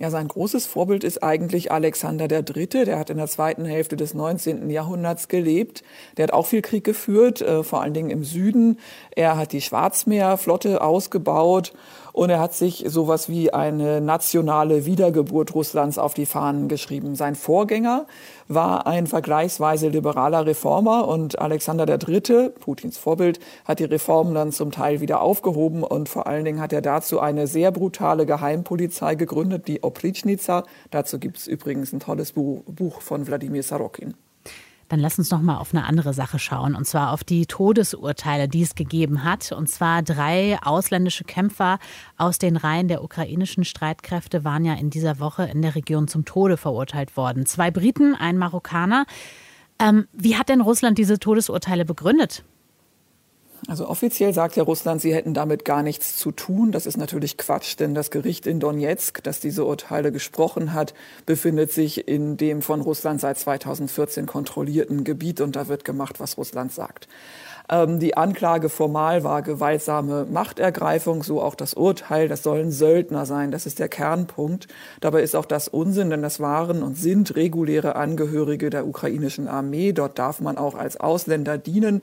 Ja, 0.00 0.10
sein 0.10 0.28
großes 0.28 0.64
Vorbild 0.66 1.02
ist 1.02 1.24
eigentlich 1.24 1.72
Alexander 1.72 2.28
der 2.28 2.42
Dritte. 2.42 2.84
Der 2.84 3.00
hat 3.00 3.10
in 3.10 3.16
der 3.16 3.26
zweiten 3.26 3.64
Hälfte 3.64 3.96
des 3.96 4.14
19. 4.14 4.70
Jahrhunderts 4.70 5.26
gelebt. 5.26 5.82
Der 6.16 6.22
hat 6.24 6.32
auch 6.32 6.46
viel 6.46 6.62
Krieg 6.62 6.84
geführt, 6.84 7.42
äh, 7.42 7.64
vor 7.64 7.82
allen 7.82 7.94
Dingen 7.94 8.10
im 8.10 8.22
Süden. 8.22 8.78
Er 9.16 9.36
hat 9.36 9.50
die 9.50 9.60
Schwarzmeerflotte 9.60 10.82
ausgebaut 10.82 11.72
und 12.18 12.30
er 12.30 12.40
hat 12.40 12.52
sich 12.52 12.84
sowas 12.88 13.28
wie 13.28 13.52
eine 13.52 14.00
nationale 14.00 14.84
Wiedergeburt 14.86 15.54
Russlands 15.54 15.98
auf 15.98 16.14
die 16.14 16.26
Fahnen 16.26 16.66
geschrieben. 16.68 17.14
Sein 17.14 17.36
Vorgänger 17.36 18.06
war 18.48 18.88
ein 18.88 19.06
vergleichsweise 19.06 19.88
liberaler 19.88 20.44
Reformer 20.44 21.06
und 21.06 21.38
Alexander 21.38 21.86
III., 21.86 22.50
Putins 22.58 22.98
Vorbild, 22.98 23.38
hat 23.64 23.78
die 23.78 23.84
Reformen 23.84 24.34
dann 24.34 24.50
zum 24.50 24.72
Teil 24.72 25.00
wieder 25.00 25.20
aufgehoben 25.20 25.84
und 25.84 26.08
vor 26.08 26.26
allen 26.26 26.44
Dingen 26.44 26.60
hat 26.60 26.72
er 26.72 26.82
dazu 26.82 27.20
eine 27.20 27.46
sehr 27.46 27.70
brutale 27.70 28.26
Geheimpolizei 28.26 29.14
gegründet, 29.14 29.68
die 29.68 29.84
Oprichnica. 29.88 30.64
Dazu 30.90 31.18
gibt 31.18 31.38
es 31.38 31.46
übrigens 31.46 31.92
ein 31.92 32.00
tolles 32.00 32.32
Buch 32.32 33.00
von 33.00 33.26
Wladimir 33.26 33.62
Sarokin. 33.62 34.14
Dann 34.88 35.00
lass 35.00 35.18
uns 35.18 35.30
noch 35.30 35.42
mal 35.42 35.58
auf 35.58 35.74
eine 35.74 35.84
andere 35.84 36.14
Sache 36.14 36.38
schauen, 36.38 36.74
und 36.74 36.86
zwar 36.86 37.12
auf 37.12 37.22
die 37.22 37.44
Todesurteile, 37.44 38.48
die 38.48 38.62
es 38.62 38.74
gegeben 38.74 39.22
hat. 39.22 39.52
Und 39.52 39.68
zwar 39.68 40.02
drei 40.02 40.58
ausländische 40.62 41.24
Kämpfer 41.24 41.78
aus 42.16 42.38
den 42.38 42.56
Reihen 42.56 42.88
der 42.88 43.04
ukrainischen 43.04 43.64
Streitkräfte 43.64 44.44
waren 44.44 44.64
ja 44.64 44.74
in 44.74 44.88
dieser 44.88 45.20
Woche 45.20 45.44
in 45.44 45.60
der 45.60 45.74
Region 45.74 46.08
zum 46.08 46.24
Tode 46.24 46.56
verurteilt 46.56 47.16
worden. 47.16 47.44
Zwei 47.44 47.70
Briten, 47.70 48.14
ein 48.14 48.38
Marokkaner. 48.38 49.04
Ähm, 49.78 50.08
wie 50.12 50.36
hat 50.36 50.48
denn 50.48 50.62
Russland 50.62 50.96
diese 50.96 51.18
Todesurteile 51.18 51.84
begründet? 51.84 52.44
Also 53.66 53.88
offiziell 53.88 54.32
sagt 54.32 54.56
ja 54.56 54.62
Russland, 54.62 55.00
sie 55.00 55.14
hätten 55.14 55.34
damit 55.34 55.64
gar 55.64 55.82
nichts 55.82 56.16
zu 56.16 56.30
tun. 56.30 56.70
Das 56.70 56.86
ist 56.86 56.96
natürlich 56.96 57.36
Quatsch, 57.36 57.78
denn 57.78 57.94
das 57.94 58.10
Gericht 58.10 58.46
in 58.46 58.60
Donetsk, 58.60 59.22
das 59.22 59.40
diese 59.40 59.64
Urteile 59.64 60.12
gesprochen 60.12 60.72
hat, 60.72 60.94
befindet 61.26 61.72
sich 61.72 62.06
in 62.06 62.36
dem 62.36 62.62
von 62.62 62.80
Russland 62.80 63.20
seit 63.20 63.38
2014 63.38 64.26
kontrollierten 64.26 65.02
Gebiet 65.02 65.40
und 65.40 65.56
da 65.56 65.66
wird 65.66 65.84
gemacht, 65.84 66.20
was 66.20 66.38
Russland 66.38 66.72
sagt. 66.72 67.08
Ähm, 67.70 67.98
die 67.98 68.16
Anklage 68.16 68.68
formal 68.68 69.24
war 69.24 69.42
gewaltsame 69.42 70.26
Machtergreifung, 70.30 71.22
so 71.22 71.42
auch 71.42 71.54
das 71.54 71.74
Urteil. 71.74 72.28
Das 72.28 72.42
sollen 72.42 72.70
Söldner 72.70 73.26
sein. 73.26 73.50
Das 73.50 73.66
ist 73.66 73.78
der 73.78 73.88
Kernpunkt. 73.88 74.68
Dabei 75.00 75.22
ist 75.22 75.36
auch 75.36 75.44
das 75.44 75.68
Unsinn, 75.68 76.10
denn 76.10 76.22
das 76.22 76.40
waren 76.40 76.82
und 76.82 76.96
sind 76.96 77.36
reguläre 77.36 77.96
Angehörige 77.96 78.70
der 78.70 78.86
ukrainischen 78.86 79.48
Armee. 79.48 79.92
Dort 79.92 80.18
darf 80.18 80.40
man 80.40 80.56
auch 80.56 80.74
als 80.74 80.98
Ausländer 80.98 81.58
dienen. 81.58 82.02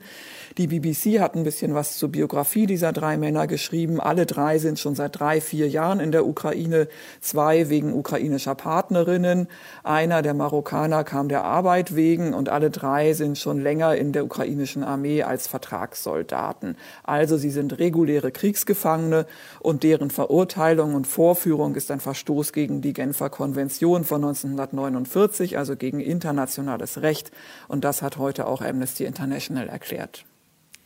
Die 0.56 0.68
BBC 0.68 1.20
hat 1.20 1.34
ein 1.34 1.44
bisschen 1.44 1.74
was 1.74 1.98
zur 1.98 2.10
Biografie 2.10 2.66
dieser 2.66 2.92
drei 2.92 3.16
Männer 3.16 3.46
geschrieben. 3.46 4.00
Alle 4.00 4.24
drei 4.24 4.58
sind 4.58 4.78
schon 4.78 4.94
seit 4.94 5.18
drei, 5.18 5.40
vier 5.40 5.68
Jahren 5.68 5.98
in 5.98 6.12
der 6.12 6.26
Ukraine. 6.26 6.86
Zwei 7.20 7.68
wegen 7.68 7.92
ukrainischer 7.92 8.54
Partnerinnen. 8.54 9.48
Einer, 9.82 10.22
der 10.22 10.34
Marokkaner, 10.34 11.02
kam 11.02 11.28
der 11.28 11.44
Arbeit 11.44 11.96
wegen 11.96 12.34
und 12.34 12.48
alle 12.48 12.70
drei 12.70 13.14
sind 13.14 13.36
schon 13.36 13.60
länger 13.60 13.96
in 13.96 14.12
der 14.12 14.24
ukrainischen 14.24 14.84
Armee 14.84 15.24
als 15.24 15.48
Vertragssoldaten. 15.56 16.76
Also 17.02 17.38
sie 17.38 17.50
sind 17.50 17.78
reguläre 17.78 18.30
Kriegsgefangene 18.30 19.26
und 19.60 19.84
deren 19.84 20.10
Verurteilung 20.10 20.94
und 20.94 21.06
Vorführung 21.06 21.76
ist 21.76 21.90
ein 21.90 22.00
Verstoß 22.00 22.52
gegen 22.52 22.82
die 22.82 22.92
Genfer 22.92 23.30
Konvention 23.30 24.04
von 24.04 24.22
1949, 24.22 25.56
also 25.56 25.74
gegen 25.76 26.00
internationales 26.00 27.00
Recht. 27.00 27.30
Und 27.68 27.84
das 27.84 28.02
hat 28.02 28.18
heute 28.18 28.46
auch 28.46 28.60
Amnesty 28.60 29.04
International 29.04 29.68
erklärt. 29.68 30.26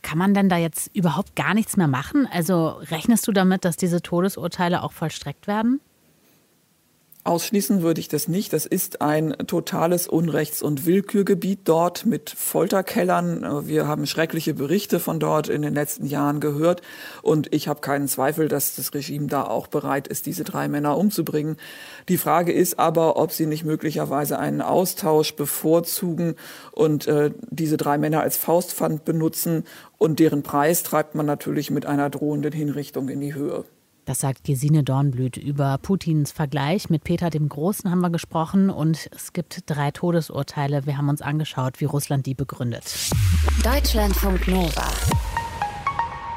Kann 0.02 0.18
man 0.18 0.34
denn 0.34 0.48
da 0.48 0.56
jetzt 0.56 0.94
überhaupt 0.94 1.34
gar 1.34 1.54
nichts 1.54 1.76
mehr 1.76 1.88
machen? 1.88 2.28
Also 2.32 2.68
rechnest 2.68 3.26
du 3.26 3.32
damit, 3.32 3.64
dass 3.64 3.76
diese 3.76 4.00
Todesurteile 4.00 4.82
auch 4.82 4.92
vollstreckt 4.92 5.48
werden? 5.48 5.80
Ausschließen 7.22 7.82
würde 7.82 8.00
ich 8.00 8.08
das 8.08 8.28
nicht. 8.28 8.54
Das 8.54 8.64
ist 8.64 9.02
ein 9.02 9.34
totales 9.46 10.08
Unrechts- 10.08 10.62
und 10.62 10.86
Willkürgebiet 10.86 11.60
dort 11.64 12.06
mit 12.06 12.30
Folterkellern. 12.30 13.66
Wir 13.66 13.86
haben 13.86 14.06
schreckliche 14.06 14.54
Berichte 14.54 15.00
von 15.00 15.20
dort 15.20 15.50
in 15.50 15.60
den 15.60 15.74
letzten 15.74 16.06
Jahren 16.06 16.40
gehört. 16.40 16.80
Und 17.20 17.52
ich 17.52 17.68
habe 17.68 17.82
keinen 17.82 18.08
Zweifel, 18.08 18.48
dass 18.48 18.74
das 18.74 18.94
Regime 18.94 19.26
da 19.26 19.44
auch 19.44 19.66
bereit 19.66 20.08
ist, 20.08 20.24
diese 20.24 20.44
drei 20.44 20.68
Männer 20.68 20.96
umzubringen. 20.96 21.58
Die 22.08 22.16
Frage 22.16 22.52
ist 22.52 22.78
aber, 22.78 23.18
ob 23.18 23.32
sie 23.32 23.44
nicht 23.44 23.64
möglicherweise 23.64 24.38
einen 24.38 24.62
Austausch 24.62 25.36
bevorzugen 25.36 26.36
und 26.72 27.06
äh, 27.06 27.32
diese 27.50 27.76
drei 27.76 27.98
Männer 27.98 28.22
als 28.22 28.38
Faustpfand 28.38 29.04
benutzen. 29.04 29.64
Und 29.98 30.20
deren 30.20 30.42
Preis 30.42 30.84
treibt 30.84 31.14
man 31.14 31.26
natürlich 31.26 31.70
mit 31.70 31.84
einer 31.84 32.08
drohenden 32.08 32.52
Hinrichtung 32.52 33.10
in 33.10 33.20
die 33.20 33.34
Höhe. 33.34 33.66
Das 34.10 34.18
sagt 34.18 34.42
Gesine 34.42 34.82
Dornblüt. 34.82 35.36
Über 35.36 35.78
Putins 35.78 36.32
Vergleich 36.32 36.90
mit 36.90 37.04
Peter 37.04 37.30
dem 37.30 37.48
Großen 37.48 37.88
haben 37.88 38.00
wir 38.00 38.10
gesprochen 38.10 38.68
und 38.68 39.08
es 39.14 39.32
gibt 39.32 39.62
drei 39.66 39.92
Todesurteile. 39.92 40.84
Wir 40.84 40.98
haben 40.98 41.08
uns 41.08 41.22
angeschaut, 41.22 41.80
wie 41.80 41.84
Russland 41.84 42.26
die 42.26 42.34
begründet. 42.34 42.92
Deutschlandfunk 43.62 44.48
Nova. 44.48 44.88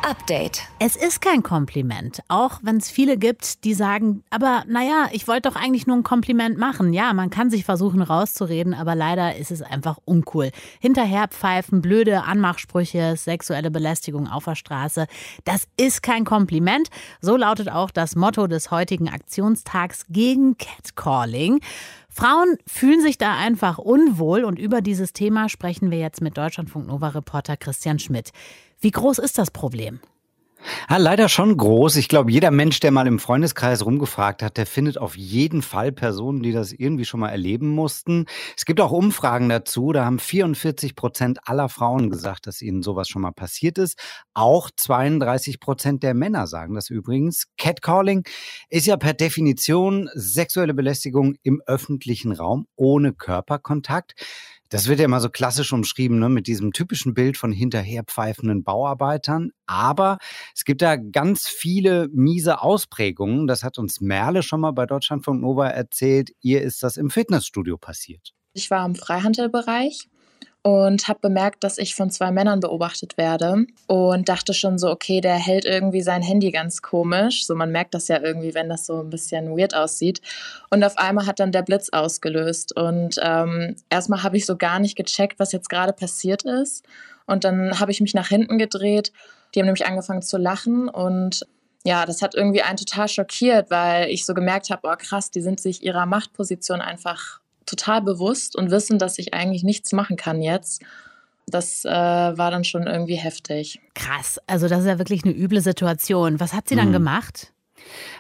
Update. 0.04 0.64
Es 0.80 0.98
ist 0.98 1.22
kein 1.22 1.44
Kompliment, 1.44 2.22
auch 2.28 2.60
wenn 2.62 2.76
es 2.76 2.90
viele 2.90 3.18
gibt, 3.18 3.64
die 3.64 3.74
sagen, 3.74 4.24
aber 4.30 4.64
naja, 4.68 5.08
ich 5.14 5.28
wollte 5.30 5.50
doch 5.50 5.56
eigentlich 5.56 5.88
nur 5.88 5.96
ein 5.96 6.04
Kompliment 6.04 6.58
machen. 6.58 6.92
Ja, 6.92 7.14
man 7.14 7.30
kann 7.30 7.50
sich 7.50 7.64
versuchen 7.64 8.02
rauszureden, 8.02 8.74
aber 8.74 8.96
leider 8.96 9.38
ist 9.38 9.50
es 9.50 9.62
einfach 9.62 9.98
uncool. 10.04 10.52
Hinterher 10.80 11.30
pfeifen, 11.30 11.82
blöde 11.82 12.24
Anmachsprüche, 12.24 13.16
sexuelle 13.16 13.72
Belästigung 13.72 14.28
auf 14.28 14.44
der 14.44 14.56
Straße, 14.56 15.08
das 15.46 15.68
ist 15.78 16.04
kein 16.04 16.26
Kompliment. 16.26 16.90
So 17.22 17.38
lautet 17.38 17.70
auch 17.70 17.90
das 17.90 18.18
Motto 18.18 18.48
des 18.48 18.72
heutigen 18.72 19.08
Aktionstags 19.08 20.06
gegen 20.10 20.58
Catcalling. 20.58 21.62
Frauen 22.10 22.58
fühlen 22.68 23.02
sich 23.02 23.18
da 23.18 23.36
einfach 23.38 23.80
unwohl 23.80 24.44
und 24.44 24.60
über 24.60 24.82
dieses 24.82 25.14
Thema 25.14 25.50
sprechen 25.50 25.90
wir 25.90 25.98
jetzt 25.98 26.22
mit 26.22 26.38
Deutschlandfunk 26.38 26.88
Nova 26.88 27.08
Reporter 27.08 27.58
Christian 27.58 27.98
Schmidt. 27.98 28.32
Wie 28.84 28.92
groß 28.92 29.20
ist 29.20 29.38
das 29.38 29.50
Problem? 29.50 30.02
Ja, 30.90 30.98
leider 30.98 31.30
schon 31.30 31.56
groß. 31.56 31.96
Ich 31.96 32.10
glaube, 32.10 32.32
jeder 32.32 32.52
Mensch, 32.52 32.82
der 32.82 32.92
mal 32.92 33.08
im 33.08 33.20
Freundeskreis 33.20 33.86
rumgefragt 33.86 34.44
hat, 34.44 34.58
der 34.58 34.66
findet 34.66 34.98
auf 34.98 35.16
jeden 35.18 35.62
Fall 35.62 35.94
Personen, 35.94 36.44
die 36.44 36.52
das 36.52 36.74
irgendwie 36.74 37.06
schon 37.06 37.22
mal 37.22 37.30
erleben 37.30 37.70
mussten. 37.70 38.26
Es 38.58 38.66
gibt 38.66 38.82
auch 38.82 38.92
Umfragen 38.92 39.48
dazu. 39.48 39.94
Da 39.94 40.04
haben 40.04 40.20
44 40.20 40.98
Prozent 40.98 41.40
aller 41.46 41.70
Frauen 41.70 42.10
gesagt, 42.10 42.46
dass 42.46 42.62
ihnen 42.62 42.84
sowas 42.84 43.08
schon 43.08 43.22
mal 43.22 43.32
passiert 43.32 43.78
ist. 43.78 43.98
Auch 44.34 44.70
32 44.76 45.62
Prozent 45.62 46.04
der 46.04 46.14
Männer 46.14 46.46
sagen 46.46 46.76
das 46.76 46.90
übrigens. 46.90 47.48
Catcalling 47.58 48.28
ist 48.70 48.86
ja 48.86 48.98
per 48.98 49.14
Definition 49.14 50.10
sexuelle 50.14 50.74
Belästigung 50.74 51.36
im 51.44 51.62
öffentlichen 51.66 52.34
Raum 52.34 52.68
ohne 52.76 53.14
Körperkontakt. 53.14 54.14
Das 54.74 54.88
wird 54.88 54.98
ja 54.98 55.06
immer 55.06 55.20
so 55.20 55.30
klassisch 55.30 55.72
umschrieben, 55.72 56.18
ne, 56.18 56.30
mit 56.30 56.48
diesem 56.48 56.74
typischen 56.74 57.14
Bild 57.14 57.38
von 57.38 57.52
hinterherpfeifenden 57.52 58.64
Bauarbeitern. 58.64 59.52
Aber 59.68 60.18
es 60.56 60.66
gibt 60.66 60.82
da 60.82 60.96
ganz 60.96 61.48
viele 61.48 62.10
miese 62.12 62.60
Ausprägungen. 62.60 63.46
Das 63.46 63.64
hat 63.64 63.78
uns 63.78 64.02
Merle 64.02 64.42
schon 64.42 64.62
mal 64.62 64.72
bei 64.72 64.88
Deutschlandfunk 64.88 65.42
Nova 65.42 65.68
erzählt. 65.68 66.32
Ihr 66.42 66.64
ist 66.64 66.82
das 66.82 66.98
im 66.98 67.12
Fitnessstudio 67.12 67.78
passiert. 67.78 68.34
Ich 68.54 68.72
war 68.72 68.84
im 68.84 68.96
Freihandelbereich 68.96 70.10
und 70.64 71.10
habe 71.10 71.20
bemerkt, 71.22 71.64
dass 71.66 71.78
ich 71.78 71.94
von 71.94 72.10
zwei 72.10 72.32
Männern 72.32 72.62
beobachtet 72.62 73.18
werde 73.18 73.66
und 73.88 74.30
dachte 74.30 74.54
schon 74.54 74.78
so, 74.80 74.90
okay, 74.90 75.20
der 75.20 75.36
hält 75.36 75.66
irgendwie 75.66 76.02
sein 76.02 76.22
Handy 76.22 76.52
ganz 76.52 76.82
komisch. 76.82 77.46
So 77.46 77.54
man 77.54 77.72
merkt 77.72 77.94
das 77.94 78.08
ja 78.08 78.22
irgendwie, 78.22 78.54
wenn 78.54 78.70
das 78.70 78.86
so 78.86 79.02
ein 79.02 79.10
bisschen 79.10 79.58
weird 79.58 79.76
aussieht. 79.76 80.22
Und 80.70 80.84
auf 80.86 80.98
einmal 80.98 81.26
hat 81.26 81.42
dann 81.42 81.52
der 81.52 81.64
Blitz 81.64 81.90
ausgelöst 81.90 82.76
und 82.78 83.20
ähm, 83.22 83.76
erstmal 83.90 84.24
habe 84.24 84.38
ich 84.38 84.46
so 84.46 84.56
gar 84.56 84.80
nicht 84.80 84.96
gecheckt, 84.96 85.38
was 85.38 85.52
jetzt 85.52 85.70
gerade 85.70 85.92
passiert 85.92 86.44
ist. 86.44 86.86
Und 87.26 87.44
dann 87.44 87.80
habe 87.80 87.92
ich 87.92 88.00
mich 88.00 88.14
nach 88.14 88.30
hinten 88.30 88.58
gedreht. 88.58 89.12
Die 89.54 89.60
haben 89.60 89.66
nämlich 89.66 89.86
angefangen 89.86 90.22
zu 90.22 90.38
lachen 90.38 90.88
und 90.88 91.46
ja, 91.86 92.06
das 92.06 92.22
hat 92.22 92.36
irgendwie 92.36 92.62
einen 92.62 92.78
total 92.78 93.10
schockiert, 93.10 93.70
weil 93.70 94.10
ich 94.10 94.26
so 94.26 94.34
gemerkt 94.34 94.70
habe, 94.70 94.88
oh 94.88 94.96
krass, 94.98 95.30
die 95.30 95.42
sind 95.42 95.60
sich 95.60 95.84
ihrer 95.84 96.06
Machtposition 96.06 96.80
einfach 96.80 97.42
total 97.66 98.02
bewusst 98.02 98.56
und 98.56 98.72
wissen, 98.72 99.00
dass 99.00 99.20
ich 99.20 99.34
eigentlich 99.34 99.64
nichts 99.64 99.92
machen 99.92 100.18
kann 100.18 100.42
jetzt. 100.42 100.82
Das 101.48 101.84
äh, 101.86 101.90
war 101.90 102.52
dann 102.52 102.64
schon 102.64 102.88
irgendwie 102.88 103.16
heftig. 103.16 103.82
Krass, 103.96 104.40
also 104.48 104.68
das 104.68 104.82
ist 104.82 104.88
ja 104.88 104.98
wirklich 104.98 105.24
eine 105.24 105.34
üble 105.34 105.62
Situation. 105.62 106.40
Was 106.40 106.54
hat 106.54 106.70
sie 106.70 106.76
dann 106.76 106.90
mhm. 106.90 106.94
gemacht? 106.94 107.53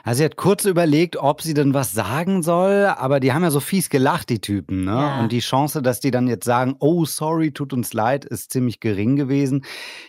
Also 0.03 0.19
sie 0.19 0.25
hat 0.25 0.35
kurz 0.35 0.65
überlegt, 0.65 1.17
ob 1.17 1.41
sie 1.41 1.53
denn 1.53 1.73
was 1.73 1.91
sagen 1.93 2.43
soll, 2.43 2.85
aber 2.85 3.19
die 3.19 3.33
haben 3.33 3.43
ja 3.43 3.51
so 3.51 3.59
fies 3.59 3.89
gelacht, 3.89 4.29
die 4.29 4.41
Typen. 4.41 4.83
Ne? 4.83 4.91
Ja. 4.91 5.19
Und 5.19 5.31
die 5.31 5.39
Chance, 5.39 5.81
dass 5.81 5.99
die 5.99 6.11
dann 6.11 6.27
jetzt 6.27 6.45
sagen, 6.45 6.75
oh, 6.79 7.05
sorry, 7.05 7.51
tut 7.51 7.73
uns 7.73 7.93
leid, 7.93 8.25
ist 8.25 8.51
ziemlich 8.51 8.79
gering 8.79 9.15
gewesen. 9.15 9.63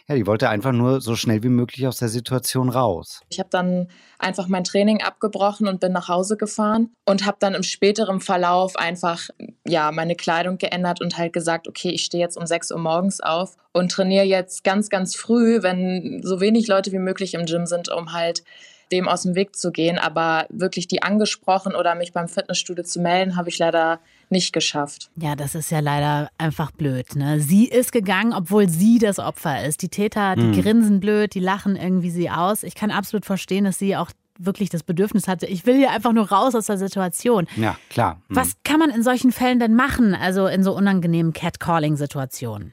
Ja, 0.08 0.14
die 0.16 0.26
wollte 0.26 0.48
einfach 0.48 0.72
nur 0.72 1.00
so 1.00 1.16
schnell 1.16 1.42
wie 1.42 1.48
möglich 1.48 1.86
aus 1.86 1.98
der 1.98 2.08
Situation 2.08 2.68
raus. 2.68 3.20
Ich 3.28 3.38
habe 3.38 3.50
dann 3.50 3.88
einfach 4.18 4.48
mein 4.48 4.64
Training 4.64 5.02
abgebrochen 5.02 5.68
und 5.68 5.80
bin 5.80 5.92
nach 5.92 6.08
Hause 6.08 6.36
gefahren 6.36 6.90
und 7.04 7.26
habe 7.26 7.36
dann 7.40 7.54
im 7.54 7.62
späteren 7.62 8.20
Verlauf 8.20 8.76
einfach 8.76 9.28
ja 9.66 9.92
meine 9.92 10.16
Kleidung 10.16 10.58
geändert 10.58 11.00
und 11.00 11.18
halt 11.18 11.32
gesagt, 11.32 11.68
okay, 11.68 11.90
ich 11.90 12.04
stehe 12.04 12.22
jetzt 12.22 12.36
um 12.36 12.46
6 12.46 12.72
Uhr 12.72 12.78
morgens 12.78 13.20
auf 13.20 13.56
und 13.72 13.90
trainiere 13.90 14.24
jetzt 14.24 14.64
ganz, 14.64 14.88
ganz 14.88 15.14
früh, 15.14 15.62
wenn 15.62 16.20
so 16.22 16.40
wenig 16.40 16.68
Leute 16.68 16.92
wie 16.92 16.98
möglich 16.98 17.34
im 17.34 17.46
Gym 17.46 17.66
sind, 17.66 17.90
um 17.90 18.12
halt 18.12 18.44
dem 18.92 19.08
aus 19.08 19.22
dem 19.22 19.34
Weg 19.34 19.56
zu 19.56 19.72
gehen. 19.72 19.98
Aber 19.98 20.46
wirklich 20.50 20.88
die 20.88 21.02
angesprochen 21.02 21.74
oder 21.74 21.94
mich 21.94 22.12
beim 22.12 22.28
Fitnessstudio 22.28 22.84
zu 22.84 23.00
melden, 23.00 23.36
habe 23.36 23.48
ich 23.48 23.58
leider 23.58 24.00
nicht 24.30 24.52
geschafft. 24.52 25.10
Ja, 25.16 25.36
das 25.36 25.54
ist 25.54 25.70
ja 25.70 25.80
leider 25.80 26.30
einfach 26.38 26.70
blöd. 26.70 27.14
Ne? 27.16 27.40
Sie 27.40 27.66
ist 27.66 27.92
gegangen, 27.92 28.32
obwohl 28.32 28.68
sie 28.68 28.98
das 28.98 29.18
Opfer 29.18 29.64
ist. 29.64 29.82
Die 29.82 29.88
Täter, 29.88 30.34
die 30.36 30.42
mhm. 30.42 30.60
grinsen 30.60 31.00
blöd, 31.00 31.34
die 31.34 31.40
lachen 31.40 31.76
irgendwie 31.76 32.10
sie 32.10 32.30
aus. 32.30 32.62
Ich 32.62 32.74
kann 32.74 32.90
absolut 32.90 33.24
verstehen, 33.24 33.64
dass 33.64 33.78
sie 33.78 33.96
auch 33.96 34.10
wirklich 34.38 34.68
das 34.68 34.82
Bedürfnis 34.82 35.28
hatte, 35.28 35.46
ich 35.46 35.64
will 35.64 35.76
hier 35.76 35.90
einfach 35.90 36.12
nur 36.12 36.30
raus 36.30 36.54
aus 36.54 36.66
der 36.66 36.78
Situation. 36.78 37.46
Ja, 37.56 37.76
klar. 37.88 38.20
Mhm. 38.28 38.36
Was 38.36 38.52
kann 38.64 38.78
man 38.78 38.90
in 38.90 39.02
solchen 39.02 39.32
Fällen 39.32 39.60
denn 39.60 39.74
machen, 39.74 40.14
also 40.14 40.46
in 40.46 40.64
so 40.64 40.74
unangenehmen 40.74 41.32
Catcalling-Situationen? 41.32 42.72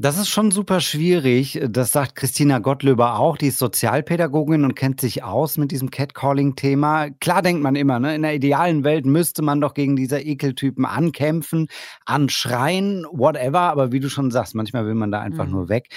Das 0.00 0.16
ist 0.16 0.28
schon 0.28 0.52
super 0.52 0.80
schwierig. 0.80 1.60
Das 1.68 1.90
sagt 1.90 2.14
Christina 2.14 2.60
Gottlöber 2.60 3.18
auch. 3.18 3.36
Die 3.36 3.48
ist 3.48 3.58
Sozialpädagogin 3.58 4.62
und 4.62 4.76
kennt 4.76 5.00
sich 5.00 5.24
aus 5.24 5.58
mit 5.58 5.72
diesem 5.72 5.90
Catcalling-Thema. 5.90 7.10
Klar 7.18 7.42
denkt 7.42 7.64
man 7.64 7.74
immer, 7.74 7.98
ne? 7.98 8.14
in 8.14 8.22
der 8.22 8.32
idealen 8.32 8.84
Welt 8.84 9.06
müsste 9.06 9.42
man 9.42 9.60
doch 9.60 9.74
gegen 9.74 9.96
diese 9.96 10.20
Ekeltypen 10.20 10.84
ankämpfen, 10.84 11.66
anschreien, 12.06 13.06
whatever. 13.10 13.62
Aber 13.62 13.90
wie 13.90 13.98
du 13.98 14.08
schon 14.08 14.30
sagst, 14.30 14.54
manchmal 14.54 14.86
will 14.86 14.94
man 14.94 15.10
da 15.10 15.18
einfach 15.18 15.46
mhm. 15.46 15.50
nur 15.50 15.68
weg. 15.68 15.88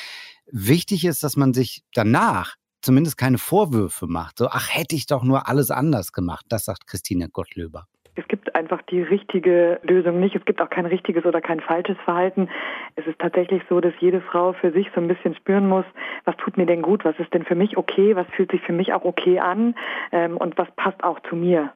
Wichtig 0.52 1.06
ist, 1.06 1.22
dass 1.22 1.38
man 1.38 1.54
sich 1.54 1.84
danach 1.94 2.56
zumindest 2.82 3.18
keine 3.18 3.38
Vorwürfe 3.38 4.08
macht. 4.08 4.40
So, 4.40 4.48
ach, 4.48 4.68
hätte 4.72 4.96
ich 4.96 5.06
doch 5.06 5.22
nur 5.22 5.48
alles 5.48 5.70
anders 5.70 6.12
gemacht. 6.12 6.48
Das 6.50 6.66
sagt 6.66 6.88
Christina 6.88 7.28
Gottlöber. 7.32 7.86
Es 8.16 8.28
gibt 8.28 8.56
einfach 8.56 8.82
die 8.84 9.02
richtige 9.02 9.80
Lösung 9.84 10.20
nicht. 10.20 10.36
Es 10.36 10.46
gibt 10.46 10.62
auch 10.62 10.70
kein 10.70 10.86
richtiges 10.86 11.26
oder 11.26 11.42
kein 11.42 11.62
falsches 11.62 11.98
Verhalten. 12.04 12.50
Es 12.96 13.08
ist 13.08 13.20
tatsächlich 13.20 13.64
so, 13.70 13.80
dass 13.80 13.94
jede 14.00 14.22
Frau 14.22 14.54
für 14.54 14.72
sich 14.72 14.88
so 14.94 15.02
ein 15.02 15.08
bisschen 15.08 15.36
spüren 15.36 15.68
muss, 15.68 15.86
was 16.26 16.36
tut 16.38 16.58
mir 16.58 16.66
denn 16.66 16.82
gut, 16.82 17.06
was 17.06 17.18
ist 17.20 17.34
denn 17.34 17.46
für 17.46 17.56
mich 17.56 17.78
okay, 17.78 18.16
was 18.16 18.28
fühlt 18.36 18.52
sich 18.52 18.62
für 18.62 18.74
mich 18.74 18.94
auch 18.94 19.06
okay 19.06 19.40
an 19.40 19.76
ähm, 20.12 20.38
und 20.38 20.58
was 20.58 20.70
passt 20.76 21.04
auch 21.04 21.20
zu 21.22 21.36
mir 21.36 21.72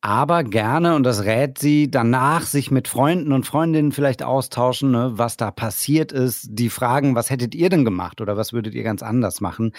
aber 0.00 0.44
gerne, 0.44 0.94
und 0.94 1.02
das 1.02 1.24
rät 1.24 1.58
sie, 1.58 1.90
danach 1.90 2.46
sich 2.46 2.70
mit 2.70 2.86
Freunden 2.86 3.32
und 3.32 3.46
Freundinnen 3.46 3.90
vielleicht 3.90 4.22
austauschen, 4.22 4.92
ne, 4.92 5.10
was 5.14 5.36
da 5.36 5.50
passiert 5.50 6.12
ist, 6.12 6.46
die 6.50 6.70
fragen, 6.70 7.16
was 7.16 7.30
hättet 7.30 7.52
ihr 7.56 7.68
denn 7.68 7.84
gemacht 7.84 8.20
oder 8.20 8.36
was 8.36 8.52
würdet 8.52 8.74
ihr 8.74 8.84
ganz 8.84 9.02
anders 9.02 9.40
machen? 9.40 9.72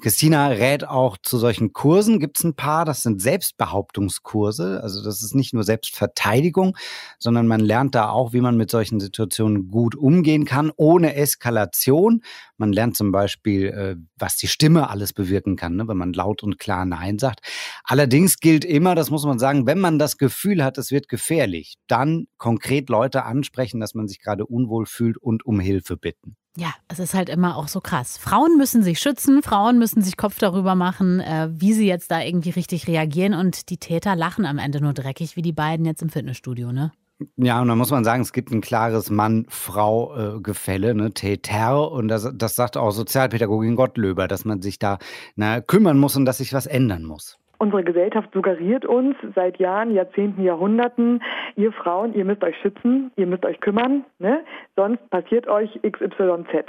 Christina 0.00 0.46
rät 0.46 0.86
auch 0.86 1.16
zu 1.20 1.38
solchen 1.38 1.72
Kursen, 1.72 2.20
gibt 2.20 2.38
es 2.38 2.44
ein 2.44 2.54
paar, 2.54 2.84
das 2.84 3.02
sind 3.02 3.20
Selbstbehauptungskurse, 3.20 4.80
also 4.80 5.02
das 5.02 5.22
ist 5.22 5.34
nicht 5.34 5.54
nur 5.54 5.64
Selbstverteidigung, 5.64 6.76
sondern 7.18 7.48
man 7.48 7.58
lernt 7.58 7.96
da 7.96 8.10
auch, 8.10 8.32
wie 8.32 8.40
man 8.40 8.56
mit 8.56 8.70
solchen 8.70 9.00
Situationen 9.00 9.72
gut 9.72 9.96
umgehen 9.96 10.44
kann, 10.44 10.70
ohne 10.76 11.16
Eskalation. 11.16 12.22
Man 12.58 12.72
lernt 12.72 12.96
zum 12.96 13.10
Beispiel, 13.10 13.66
äh, 13.66 13.96
was 14.16 14.36
die 14.36 14.46
Stimme 14.46 14.88
alles 14.88 15.12
bewirken 15.12 15.56
kann, 15.56 15.74
ne, 15.74 15.88
wenn 15.88 15.96
man 15.96 16.12
laut 16.12 16.44
und 16.44 16.60
klar 16.60 16.84
Nein 16.84 17.18
sagt. 17.18 17.40
Allerdings 17.82 18.38
gilt 18.38 18.64
immer, 18.64 18.94
das 18.94 19.10
muss 19.10 19.24
man 19.24 19.40
sagen, 19.40 19.63
wenn 19.66 19.80
man 19.80 19.98
das 19.98 20.18
Gefühl 20.18 20.62
hat, 20.64 20.78
es 20.78 20.90
wird 20.90 21.08
gefährlich, 21.08 21.76
dann 21.86 22.26
konkret 22.38 22.88
Leute 22.88 23.24
ansprechen, 23.24 23.80
dass 23.80 23.94
man 23.94 24.08
sich 24.08 24.20
gerade 24.20 24.46
unwohl 24.46 24.86
fühlt 24.86 25.16
und 25.16 25.46
um 25.46 25.60
Hilfe 25.60 25.96
bitten. 25.96 26.36
Ja, 26.56 26.72
es 26.86 27.00
ist 27.00 27.14
halt 27.14 27.28
immer 27.28 27.56
auch 27.56 27.66
so 27.66 27.80
krass. 27.80 28.16
Frauen 28.16 28.56
müssen 28.56 28.84
sich 28.84 29.00
schützen, 29.00 29.42
Frauen 29.42 29.78
müssen 29.78 30.02
sich 30.02 30.16
Kopf 30.16 30.38
darüber 30.38 30.76
machen, 30.76 31.18
äh, 31.20 31.48
wie 31.50 31.72
sie 31.72 31.86
jetzt 31.86 32.12
da 32.12 32.20
irgendwie 32.20 32.50
richtig 32.50 32.86
reagieren 32.86 33.34
und 33.34 33.70
die 33.70 33.78
Täter 33.78 34.14
lachen 34.14 34.46
am 34.46 34.58
Ende 34.58 34.80
nur 34.80 34.92
dreckig, 34.92 35.34
wie 35.34 35.42
die 35.42 35.52
beiden 35.52 35.84
jetzt 35.84 36.02
im 36.02 36.10
Fitnessstudio, 36.10 36.70
ne? 36.70 36.92
Ja, 37.36 37.60
und 37.62 37.68
da 37.68 37.76
muss 37.76 37.90
man 37.90 38.04
sagen, 38.04 38.22
es 38.22 38.32
gibt 38.32 38.50
ein 38.50 38.60
klares 38.60 39.08
Mann-Frau-Gefälle, 39.08 40.94
ne, 40.94 41.12
Täter. 41.12 41.90
Und 41.90 42.08
das, 42.08 42.28
das 42.34 42.56
sagt 42.56 42.76
auch 42.76 42.90
Sozialpädagogin 42.90 43.76
Gottlöber, 43.76 44.26
dass 44.26 44.44
man 44.44 44.62
sich 44.62 44.78
da 44.78 44.98
na, 45.36 45.60
kümmern 45.60 45.98
muss 45.98 46.16
und 46.16 46.24
dass 46.24 46.38
sich 46.38 46.52
was 46.52 46.66
ändern 46.66 47.04
muss. 47.04 47.38
Unsere 47.64 47.82
Gesellschaft 47.82 48.28
suggeriert 48.34 48.84
uns 48.84 49.16
seit 49.34 49.58
Jahren, 49.58 49.94
Jahrzehnten, 49.94 50.44
Jahrhunderten, 50.44 51.22
ihr 51.56 51.72
Frauen, 51.72 52.12
ihr 52.12 52.26
müsst 52.26 52.44
euch 52.44 52.54
schützen, 52.60 53.10
ihr 53.16 53.26
müsst 53.26 53.46
euch 53.46 53.58
kümmern, 53.60 54.04
ne? 54.18 54.44
sonst 54.76 55.08
passiert 55.08 55.48
euch 55.48 55.70
XYZ. 55.80 56.66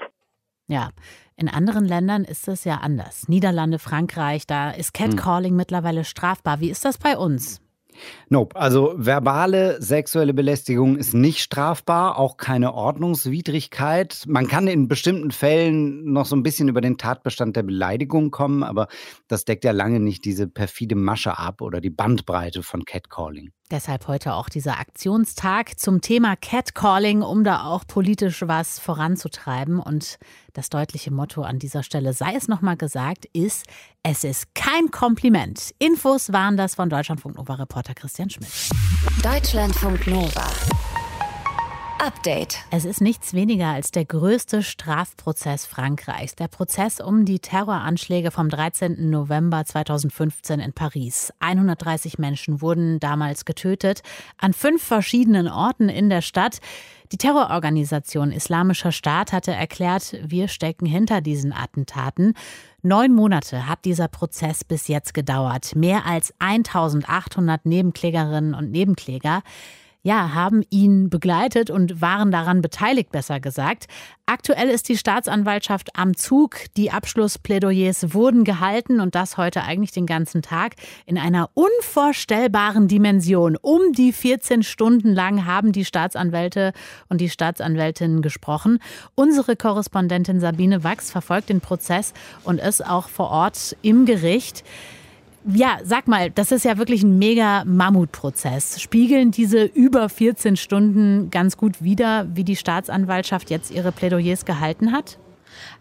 Ja, 0.67 0.91
in 1.35 1.49
anderen 1.49 1.83
Ländern 1.83 2.23
ist 2.23 2.47
es 2.47 2.63
ja 2.63 2.75
anders. 2.75 3.27
Niederlande, 3.27 3.77
Frankreich, 3.77 4.47
da 4.47 4.71
ist 4.71 4.93
Catcalling 4.93 5.51
hm. 5.51 5.57
mittlerweile 5.57 6.05
strafbar. 6.05 6.61
Wie 6.61 6.69
ist 6.69 6.85
das 6.85 6.97
bei 6.97 7.17
uns? 7.17 7.61
Nope. 8.29 8.55
Also 8.55 8.93
verbale 8.97 9.81
sexuelle 9.81 10.33
Belästigung 10.33 10.97
ist 10.97 11.13
nicht 11.13 11.39
strafbar, 11.39 12.17
auch 12.17 12.37
keine 12.37 12.73
Ordnungswidrigkeit. 12.73 14.23
Man 14.27 14.47
kann 14.47 14.67
in 14.67 14.87
bestimmten 14.87 15.31
Fällen 15.31 16.11
noch 16.11 16.25
so 16.25 16.35
ein 16.35 16.43
bisschen 16.43 16.67
über 16.67 16.81
den 16.81 16.97
Tatbestand 16.97 17.55
der 17.55 17.63
Beleidigung 17.63 18.31
kommen, 18.31 18.63
aber 18.63 18.87
das 19.27 19.45
deckt 19.45 19.63
ja 19.63 19.71
lange 19.71 19.99
nicht 19.99 20.25
diese 20.25 20.47
perfide 20.47 20.95
Masche 20.95 21.37
ab 21.37 21.61
oder 21.61 21.81
die 21.81 21.89
Bandbreite 21.89 22.63
von 22.63 22.85
Catcalling. 22.85 23.51
Deshalb 23.71 24.07
heute 24.07 24.35
auch 24.35 24.47
dieser 24.47 24.79
Aktionstag 24.79 25.79
zum 25.79 25.99
Thema 25.99 26.35
Catcalling, 26.35 27.23
um 27.23 27.43
da 27.43 27.63
auch 27.65 27.83
politisch 27.87 28.43
was 28.45 28.77
voranzutreiben. 28.77 29.79
Und 29.79 30.19
das 30.53 30.69
deutliche 30.69 31.11
Motto 31.11 31.41
an 31.41 31.57
dieser 31.57 31.81
Stelle, 31.81 32.13
sei 32.13 32.35
es 32.35 32.47
nochmal 32.47 32.77
gesagt, 32.77 33.25
ist, 33.33 33.65
es 34.03 34.23
ist 34.23 34.53
kein 34.53 34.91
Kompliment. 34.91 35.73
Infos 35.79 36.31
waren 36.31 36.57
das 36.57 36.75
von 36.75 36.89
Deutschlandfunk 36.91 37.37
Nova 37.37 37.55
Reporter 37.55 37.95
Christian 37.95 38.29
Schmidt. 38.29 38.51
Deutschlandfunk 39.23 40.05
Nova. 40.05 40.45
Update. 41.99 42.57
Es 42.71 42.83
ist 42.83 42.99
nichts 42.99 43.33
weniger 43.33 43.67
als 43.67 43.89
der 43.89 44.05
größte 44.05 44.63
Strafprozess 44.63 45.65
Frankreichs. 45.65 46.35
Der 46.35 46.49
Prozess 46.49 46.99
um 46.99 47.25
die 47.25 47.39
Terroranschläge 47.39 48.31
vom 48.31 48.49
13. 48.49 49.09
November 49.09 49.63
2015 49.63 50.59
in 50.59 50.73
Paris. 50.73 51.33
130 51.39 52.19
Menschen 52.19 52.61
wurden 52.61 52.99
damals 52.99 53.45
getötet 53.45 54.01
an 54.37 54.53
fünf 54.53 54.83
verschiedenen 54.83 55.47
Orten 55.47 55.87
in 55.87 56.09
der 56.09 56.21
Stadt. 56.21 56.59
Die 57.11 57.17
Terrororganisation 57.17 58.31
Islamischer 58.31 58.91
Staat 58.91 59.31
hatte 59.31 59.51
erklärt, 59.51 60.17
wir 60.21 60.47
stecken 60.47 60.85
hinter 60.85 61.21
diesen 61.21 61.53
Attentaten. 61.53 62.33
Neun 62.81 63.13
Monate 63.13 63.67
hat 63.67 63.85
dieser 63.85 64.09
Prozess 64.09 64.63
bis 64.63 64.87
jetzt 64.87 65.13
gedauert. 65.13 65.75
Mehr 65.75 66.05
als 66.05 66.33
1800 66.39 67.65
Nebenklägerinnen 67.65 68.53
und 68.53 68.71
Nebenkläger 68.71 69.43
ja, 70.05 70.35
haben 70.35 70.61
ihn 70.69 71.09
begleitet 71.09 71.71
und 71.71 71.99
waren 71.99 72.29
daran 72.29 72.61
beteiligt, 72.61 73.11
besser 73.11 73.39
gesagt. 73.39 73.87
Aktuell 74.27 74.69
ist 74.69 74.87
die 74.87 74.97
Staatsanwaltschaft 74.97 75.97
am 75.97 76.15
Zug. 76.15 76.57
Die 76.77 76.91
Abschlussplädoyers 76.91 78.13
wurden 78.13 78.43
gehalten 78.43 78.99
und 78.99 79.15
das 79.15 79.37
heute 79.37 79.63
eigentlich 79.63 79.93
den 79.93 80.05
ganzen 80.05 80.43
Tag 80.43 80.75
in 81.07 81.17
einer 81.17 81.49
unvorstellbaren 81.55 82.87
Dimension. 82.87 83.57
Um 83.59 83.93
die 83.93 84.13
14 84.13 84.61
Stunden 84.61 85.11
lang 85.11 85.47
haben 85.47 85.71
die 85.71 85.85
Staatsanwälte 85.85 86.73
und 87.09 87.19
die 87.19 87.29
Staatsanwältinnen 87.29 88.21
gesprochen. 88.21 88.77
Unsere 89.15 89.55
Korrespondentin 89.55 90.39
Sabine 90.39 90.83
Wachs 90.83 91.09
verfolgt 91.09 91.49
den 91.49 91.61
Prozess 91.61 92.13
und 92.43 92.59
ist 92.59 92.85
auch 92.85 93.09
vor 93.09 93.31
Ort 93.31 93.75
im 93.81 94.05
Gericht. 94.05 94.63
Ja, 95.47 95.77
sag 95.83 96.07
mal, 96.07 96.31
das 96.31 96.51
ist 96.51 96.65
ja 96.65 96.79
wirklich 96.79 97.03
ein 97.03 97.19
mega 97.19 97.63
Mammutprozess. 97.65 98.81
Spiegeln 98.81 99.29
diese 99.29 99.63
über 99.63 100.09
14 100.09 100.55
Stunden 100.55 101.29
ganz 101.29 101.55
gut 101.55 101.83
wider, 101.83 102.27
wie 102.33 102.43
die 102.43 102.55
Staatsanwaltschaft 102.55 103.51
jetzt 103.51 103.69
ihre 103.69 103.91
Plädoyers 103.91 104.45
gehalten 104.45 104.91
hat? 104.91 105.19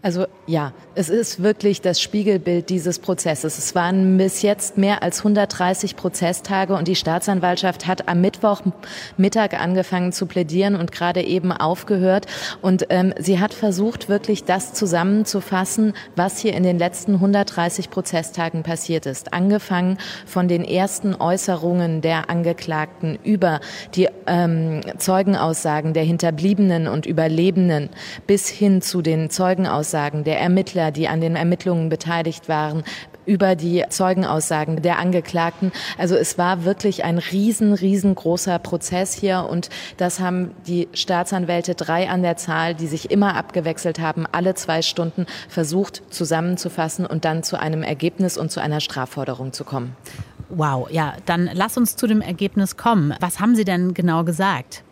Also 0.05 0.27
ja, 0.47 0.75
es 0.95 1.09
ist 1.09 1.43
wirklich 1.43 1.81
das 1.81 1.99
Spiegelbild 1.99 2.69
dieses 2.69 2.99
Prozesses. 2.99 3.57
Es 3.57 3.75
waren 3.75 4.19
bis 4.19 4.43
jetzt 4.43 4.77
mehr 4.77 5.03
als 5.03 5.21
130 5.21 5.97
Prozesstage 5.97 6.75
und 6.75 6.89
die 6.89 6.95
Staatsanwaltschaft 6.95 7.87
hat 7.87 8.07
am 8.07 8.21
Mittwochmittag 8.21 9.59
angefangen 9.59 10.13
zu 10.13 10.27
plädieren 10.27 10.77
und 10.77 10.93
gerade 10.93 11.23
eben 11.23 11.53
aufgehört. 11.53 12.27
Und 12.61 12.85
ähm, 12.91 13.15
sie 13.19 13.41
hat 13.41 13.55
versucht, 13.55 14.11
wirklich 14.11 14.45
das 14.45 14.75
zusammenzufassen, 14.75 15.95
was 16.17 16.39
hier 16.39 16.53
in 16.53 16.65
den 16.65 16.79
letzten 16.79 17.15
130 17.15 17.89
Prozesstagen 17.89 18.63
passiert 18.63 19.07
ist. 19.07 19.33
Angefangen 19.33 19.97
von 20.27 20.49
den 20.49 20.67
ersten 20.67 21.15
Äußerungen 21.15 22.03
der 22.03 22.29
Angeklagten 22.29 23.19
über 23.25 23.61
die 23.95 24.11
ähm, 24.27 24.83
Zeugenaussagen 24.99 25.95
der 25.95 26.05
Hinterbliebenen 26.05 26.89
und 26.89 27.07
Überlebenden 27.07 27.89
bis 28.27 28.51
hin 28.51 28.83
zu 28.83 29.01
den 29.01 29.31
Zeugenaussagen 29.31 29.94
Zeugenaussagen 29.95 30.25
der 30.25 30.41
Ermittler, 30.41 30.91
die 30.91 31.07
an 31.07 31.21
den 31.21 31.37
Ermittlungen 31.37 31.89
beteiligt 31.89 32.49
waren, 32.49 32.83
über 33.27 33.55
die 33.55 33.85
Zeugenaussagen 33.89 34.83
der 34.83 34.99
Angeklagten. 34.99 35.73
Also 35.97 36.17
es 36.17 36.37
war 36.37 36.65
wirklich 36.65 37.05
ein 37.05 37.19
riesen, 37.19 37.73
riesengroßer 37.73 38.59
Prozess 38.59 39.15
hier 39.15 39.47
und 39.49 39.71
das 39.97 40.19
haben 40.19 40.51
die 40.67 40.89
Staatsanwälte 40.93 41.75
drei 41.75 42.11
an 42.11 42.23
der 42.23 42.37
Zahl, 42.37 42.75
die 42.75 42.89
sich 42.89 43.11
immer 43.11 43.37
abgewechselt 43.37 44.01
haben, 44.01 44.27
alle 44.31 44.55
zwei 44.55 44.83
Stunden 44.83 45.27
versucht 45.49 46.03
zusammenzufassen 46.11 47.07
und 47.07 47.25
dann 47.25 47.43
zu 47.45 47.59
einem 47.59 47.83
Ergebnis 47.83 48.37
und 48.37 48.51
zu 48.51 48.61
einer 48.61 48.81
Strafforderung 48.81 49.53
zu 49.53 49.65
kommen. 49.65 49.97
Wow, 50.51 50.91
ja, 50.91 51.15
dann 51.25 51.49
lass 51.53 51.79
uns 51.79 51.97
zu 51.97 52.07
dem 52.07 52.21
Ergebnis 52.21 52.77
kommen. 52.77 53.15
Was 53.21 53.41
haben 53.41 53.55
Sie 53.55 53.65
denn 53.65 53.95
genau 53.95 54.25
gesagt? 54.25 54.84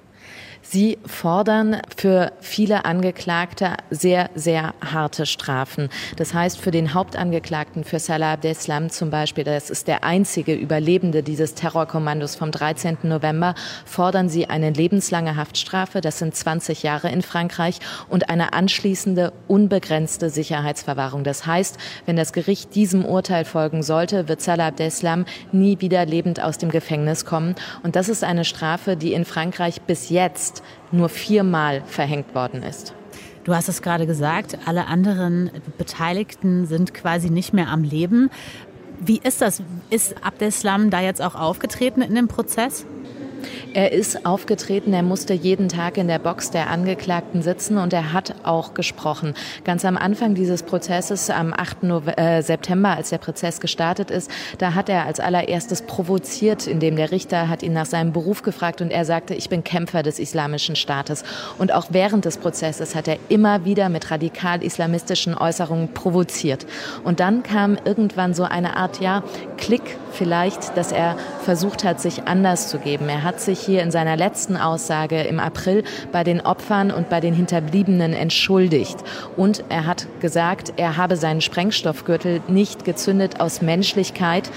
Sie 0.65 0.99
fordern 1.05 1.83
für 1.95 2.33
viele 2.41 2.85
Angeklagte 2.85 3.75
sehr, 3.91 4.31
sehr 4.35 4.75
harte 4.81 5.27
Strafen. 5.27 5.89
Das 6.17 6.35
heißt, 6.35 6.59
für 6.59 6.71
den 6.71 6.95
Hauptangeklagten, 6.95 7.85
für 7.85 7.99
Salah 7.99 8.35
Abdeslam 8.35 8.89
zum 8.89 9.11
Beispiel, 9.11 9.45
das 9.45 9.71
ist 9.71 9.89
der 9.89 10.05
einzige 10.05 10.55
Überlebende 10.55 11.23
dieses 11.23 11.55
Terrorkommandos 11.55 12.37
vom 12.37 12.53
13. 12.53 12.99
November, 13.03 13.55
fordern 13.85 14.29
sie 14.29 14.49
eine 14.49 14.71
lebenslange 14.71 15.37
Haftstrafe, 15.37 16.01
das 16.01 16.19
sind 16.19 16.35
20 16.35 16.85
Jahre 16.85 17.11
in 17.11 17.23
Frankreich, 17.23 17.81
und 18.09 18.31
eine 18.31 18.53
anschließende 18.53 19.33
unbegrenzte 19.49 20.31
Sicherheitsverwahrung. 20.31 21.25
Das 21.25 21.45
heißt, 21.45 21.77
wenn 22.07 22.17
das 22.17 22.33
Gericht 22.33 22.75
diesem 22.77 23.05
Urteil 23.05 23.45
folgen 23.45 23.83
sollte, 23.83 24.29
wird 24.29 24.41
Salah 24.41 24.69
Abdeslam 24.69 25.27
nie 25.51 25.81
wieder 25.81 26.07
lebend 26.07 26.41
aus 26.41 26.57
dem 26.57 26.71
Gefängnis 26.71 27.25
kommen. 27.25 27.57
Und 27.83 27.97
das 27.97 28.09
ist 28.09 28.23
eine 28.23 28.45
Strafe, 28.45 28.97
die 28.97 29.13
in 29.13 29.25
Frankreich 29.25 29.83
bis 29.83 30.09
jetzt 30.09 30.52
nur 30.91 31.09
viermal 31.09 31.83
verhängt 31.87 32.35
worden 32.35 32.63
ist. 32.63 32.95
Du 33.45 33.55
hast 33.55 33.69
es 33.69 33.83
gerade 33.83 34.07
gesagt, 34.07 34.59
alle 34.67 34.87
anderen 34.87 35.51
Beteiligten 35.79 36.67
sind 36.67 36.95
quasi 36.95 37.29
nicht 37.29 37.53
mehr 37.53 37.69
am 37.69 37.83
Leben. 37.83 38.31
Wie 39.01 39.21
ist 39.23 39.41
das? 39.41 39.63
Ist 39.91 40.25
Abdeslam 40.25 40.91
da 40.91 41.01
jetzt 41.01 41.21
auch 41.21 41.35
aufgetreten 41.35 42.03
in 42.03 42.15
dem 42.15 42.29
Prozess? 42.29 42.87
Er 43.75 43.93
ist 43.93 44.27
aufgetreten, 44.27 44.93
er 44.93 45.03
musste 45.03 45.35
jeden 45.35 45.69
Tag 45.69 45.97
in 45.97 46.09
der 46.09 46.19
Box 46.19 46.51
der 46.51 46.71
Angeklagten 46.71 47.43
sitzen 47.43 47.79
und 47.79 47.93
er 47.93 48.13
hat 48.13 48.35
auch 48.45 48.75
gesprochen. 48.75 49.35
Ganz 49.65 49.85
am 49.85 49.97
Anfang 49.97 50.35
dieses 50.35 50.63
Prozesses, 50.63 51.31
am 51.31 51.53
8. 51.53 52.17
Äh, 52.17 52.43
September, 52.43 52.91
als 52.91 53.11
der 53.11 53.19
Prozess 53.19 53.61
gestartet 53.61 54.11
ist, 54.11 54.31
da 54.59 54.75
hat 54.75 54.89
er 54.89 55.07
als 55.07 55.21
allererstes 55.21 55.83
provoziert, 55.83 56.67
indem 56.67 56.97
der 56.97 57.11
Richter 57.11 57.49
hat 57.49 57.63
ihn 57.63 57.73
nach 57.73 57.87
seinem 57.87 58.13
Beruf 58.13 58.43
gefragt 58.43 58.81
und 58.81 58.91
er 58.91 59.05
sagte, 59.05 59.35
ich 59.35 59.49
bin 59.49 59.65
Kämpfer 59.65 60.03
des 60.03 60.19
Islamischen 60.19 60.77
Staates. 60.77 61.25
Und 61.59 61.73
auch 61.73 61.87
während 61.91 62.25
des 62.25 62.39
Prozesses 62.39 62.95
hat 62.95 63.09
er 63.09 63.19
immer 63.29 63.65
wieder 63.65 63.89
mit 63.89 64.11
radikal-islamistischen 64.11 65.37
Äußerungen 65.37 65.95
provoziert. 65.95 66.67
Und 67.05 67.21
dann 67.21 67.43
kam 67.43 67.79
irgendwann 67.85 68.35
so 68.35 68.45
eine 68.45 68.77
Art, 68.77 69.01
ja, 69.01 69.23
Klick 69.63 69.97
vielleicht, 70.11 70.77
dass 70.77 70.91
er 70.91 71.17
versucht 71.45 71.85
hat, 71.85 72.01
sich 72.01 72.27
anders 72.27 72.67
zu 72.67 72.81
geben. 72.81 73.09
Er 73.09 73.23
hat 73.23 73.41
sich 73.41 73.61
hier 73.61 73.85
in 73.85 73.93
seiner 73.93 74.17
letzten 74.17 74.57
Aussage 74.57 75.23
im 75.23 75.39
April 75.39 75.85
bei 76.11 76.25
den 76.25 76.41
Opfern 76.41 76.91
und 76.91 77.09
bei 77.09 77.21
den 77.21 77.33
Hinterbliebenen 77.33 78.13
entschuldigt. 78.13 78.97
Und 79.37 79.63
er 79.69 79.87
hat 79.87 80.09
gesagt, 80.19 80.73
er 80.79 80.97
habe 80.97 81.17
seinen 81.17 81.41
Sprengstoffgürtel 81.41 82.41
nicht 82.49 82.85
gezündet 82.85 83.41
aus 83.41 83.63
Menschlichkeit, 83.63 84.51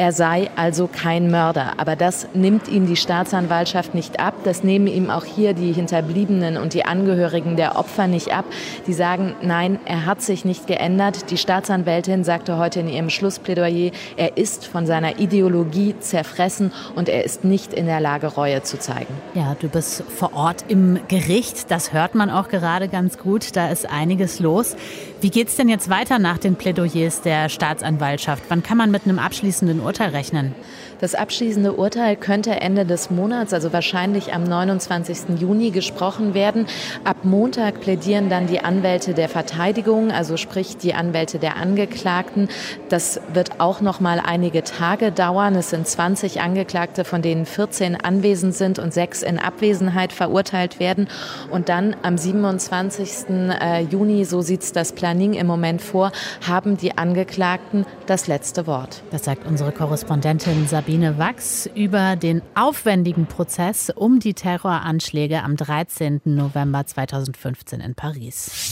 er 0.00 0.12
sei 0.12 0.48
also 0.56 0.88
kein 0.90 1.30
Mörder. 1.30 1.74
Aber 1.76 1.94
das 1.94 2.26
nimmt 2.32 2.68
ihm 2.68 2.86
die 2.86 2.96
Staatsanwaltschaft 2.96 3.94
nicht 3.94 4.18
ab. 4.18 4.32
Das 4.44 4.64
nehmen 4.64 4.86
ihm 4.86 5.10
auch 5.10 5.26
hier 5.26 5.52
die 5.52 5.72
Hinterbliebenen 5.72 6.56
und 6.56 6.72
die 6.72 6.86
Angehörigen 6.86 7.56
der 7.56 7.76
Opfer 7.76 8.06
nicht 8.06 8.32
ab. 8.32 8.46
Die 8.86 8.94
sagen, 8.94 9.34
nein, 9.42 9.78
er 9.84 10.06
hat 10.06 10.22
sich 10.22 10.46
nicht 10.46 10.66
geändert. 10.66 11.30
Die 11.30 11.36
Staatsanwältin 11.36 12.24
sagte 12.24 12.56
heute 12.56 12.80
in 12.80 12.88
ihrem 12.88 13.10
Schlussplädoyer, 13.10 13.90
er 14.16 14.38
ist 14.38 14.66
von 14.66 14.86
seiner 14.86 15.18
Ideologie 15.18 15.94
zerfressen 16.00 16.72
und 16.94 17.10
er 17.10 17.22
ist 17.26 17.44
nicht 17.44 17.74
in 17.74 17.84
der 17.84 18.00
Lage, 18.00 18.28
Reue 18.28 18.62
zu 18.62 18.78
zeigen. 18.78 19.12
Ja, 19.34 19.54
du 19.60 19.68
bist 19.68 20.02
vor 20.08 20.32
Ort 20.32 20.64
im 20.68 20.98
Gericht. 21.08 21.70
Das 21.70 21.92
hört 21.92 22.14
man 22.14 22.30
auch 22.30 22.48
gerade 22.48 22.88
ganz 22.88 23.18
gut. 23.18 23.54
Da 23.54 23.68
ist 23.68 23.84
einiges 23.90 24.40
los. 24.40 24.76
Wie 25.22 25.28
geht 25.28 25.48
es 25.48 25.56
denn 25.56 25.68
jetzt 25.68 25.90
weiter 25.90 26.18
nach 26.18 26.38
den 26.38 26.56
Plädoyers 26.56 27.20
der 27.20 27.50
Staatsanwaltschaft? 27.50 28.44
Wann 28.48 28.62
kann 28.62 28.78
man 28.78 28.90
mit 28.90 29.04
einem 29.04 29.18
abschließenden 29.18 29.80
Urteil 29.80 30.10
rechnen? 30.10 30.54
Das 31.00 31.14
abschließende 31.14 31.72
Urteil 31.72 32.14
könnte 32.14 32.60
Ende 32.60 32.84
des 32.84 33.10
Monats, 33.10 33.54
also 33.54 33.72
wahrscheinlich 33.72 34.34
am 34.34 34.44
29. 34.44 35.40
Juni, 35.40 35.70
gesprochen 35.70 36.34
werden. 36.34 36.66
Ab 37.04 37.18
Montag 37.22 37.80
plädieren 37.80 38.28
dann 38.28 38.46
die 38.46 38.60
Anwälte 38.60 39.14
der 39.14 39.30
Verteidigung, 39.30 40.10
also 40.10 40.36
sprich 40.36 40.76
die 40.76 40.92
Anwälte 40.92 41.38
der 41.38 41.56
Angeklagten. 41.56 42.48
Das 42.90 43.18
wird 43.32 43.60
auch 43.60 43.80
noch 43.80 44.00
mal 44.00 44.20
einige 44.22 44.62
Tage 44.62 45.10
dauern. 45.10 45.54
Es 45.54 45.70
sind 45.70 45.88
20 45.88 46.42
Angeklagte, 46.42 47.04
von 47.04 47.22
denen 47.22 47.46
14 47.46 47.96
anwesend 47.96 48.54
sind 48.54 48.78
und 48.78 48.92
sechs 48.92 49.22
in 49.22 49.38
Abwesenheit 49.38 50.12
verurteilt 50.12 50.80
werden. 50.80 51.08
Und 51.50 51.70
dann 51.70 51.96
am 52.02 52.18
27. 52.18 53.08
Äh, 53.30 53.84
Juni, 53.84 54.26
so 54.26 54.42
sieht 54.42 54.76
das 54.76 54.92
Planning 54.92 55.32
im 55.32 55.46
Moment 55.46 55.80
vor, 55.80 56.12
haben 56.46 56.76
die 56.76 56.98
Angeklagten 56.98 57.86
das 58.04 58.26
letzte 58.26 58.66
Wort. 58.66 59.02
Das 59.10 59.24
sagt 59.24 59.46
unsere 59.46 59.72
Korrespondentin 59.72 60.66
Sabine 60.66 60.89
Wachs 60.90 61.70
über 61.72 62.16
den 62.16 62.42
aufwendigen 62.56 63.26
Prozess 63.26 63.90
um 63.90 64.18
die 64.18 64.34
Terroranschläge 64.34 65.44
am 65.44 65.54
13. 65.56 66.20
November 66.24 66.84
2015 66.84 67.80
in 67.80 67.94
Paris. 67.94 68.70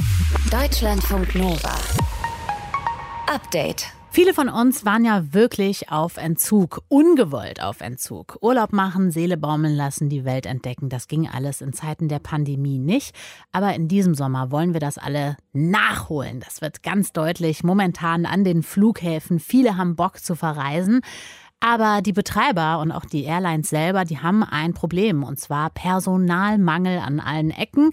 Deutschlandfunk 0.50 1.37
Nova. 1.37 1.76
Update. 3.33 3.87
Viele 4.11 4.35
von 4.35 4.48
uns 4.48 4.85
waren 4.85 5.04
ja 5.04 5.33
wirklich 5.33 5.92
auf 5.92 6.16
Entzug, 6.16 6.83
ungewollt 6.88 7.62
auf 7.62 7.81
Entzug. 7.81 8.38
Urlaub 8.40 8.72
machen, 8.72 9.12
Seele 9.12 9.37
baumeln 9.37 9.76
lassen, 9.76 10.09
die 10.09 10.24
Welt 10.24 10.46
entdecken. 10.46 10.88
Das 10.88 11.07
ging 11.07 11.28
alles 11.28 11.61
in 11.61 11.72
Zeiten 11.72 12.09
der 12.09 12.18
Pandemie 12.18 12.78
nicht. 12.78 13.14
Aber 13.52 13.74
in 13.74 13.87
diesem 13.87 14.14
Sommer 14.14 14.50
wollen 14.50 14.72
wir 14.72 14.81
das 14.81 14.98
alle 14.98 15.37
nachholen. 15.52 16.40
Das 16.40 16.62
wird 16.62 16.83
ganz 16.83 17.12
deutlich 17.12 17.62
momentan 17.62 18.26
an 18.26 18.42
den 18.42 18.64
Flughäfen. 18.64 19.38
Viele 19.38 19.76
haben 19.76 19.94
Bock 19.94 20.18
zu 20.18 20.35
verreisen. 20.35 21.02
Aber 21.61 22.03
die 22.03 22.12
Betreiber 22.12 22.79
und 22.79 22.92
auch 22.92 23.05
die 23.05 23.25
Airlines 23.25 23.68
selber, 23.68 24.05
die 24.05 24.21
haben 24.21 24.44
ein 24.44 24.75
Problem 24.75 25.25
und 25.25 25.40
zwar 25.40 25.71
Personalmangel 25.71 26.99
an 26.99 27.18
allen 27.18 27.51
Ecken. 27.51 27.90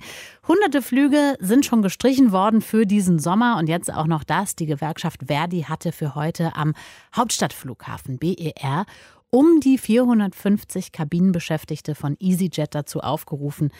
Hunderte 0.47 0.83
Flüge 0.83 1.35
sind 1.39 1.65
schon 1.65 1.81
gestrichen 1.81 2.31
worden 2.31 2.61
für 2.61 2.85
diesen 2.85 3.17
Sommer 3.17 3.57
und 3.57 3.67
jetzt 3.67 3.91
auch 3.91 4.05
noch 4.05 4.23
das. 4.23 4.55
Die 4.55 4.67
Gewerkschaft 4.67 5.23
Verdi 5.27 5.63
hatte 5.63 5.91
für 5.91 6.13
heute 6.13 6.55
am 6.55 6.73
Hauptstadtflughafen 7.15 8.19
BER 8.19 8.85
um 9.31 9.59
die 9.59 9.77
450 9.77 10.91
Kabinenbeschäftigte 10.91 11.95
von 11.95 12.15
EasyJet 12.19 12.73
dazu 12.73 13.01
aufgerufen, 13.01 13.71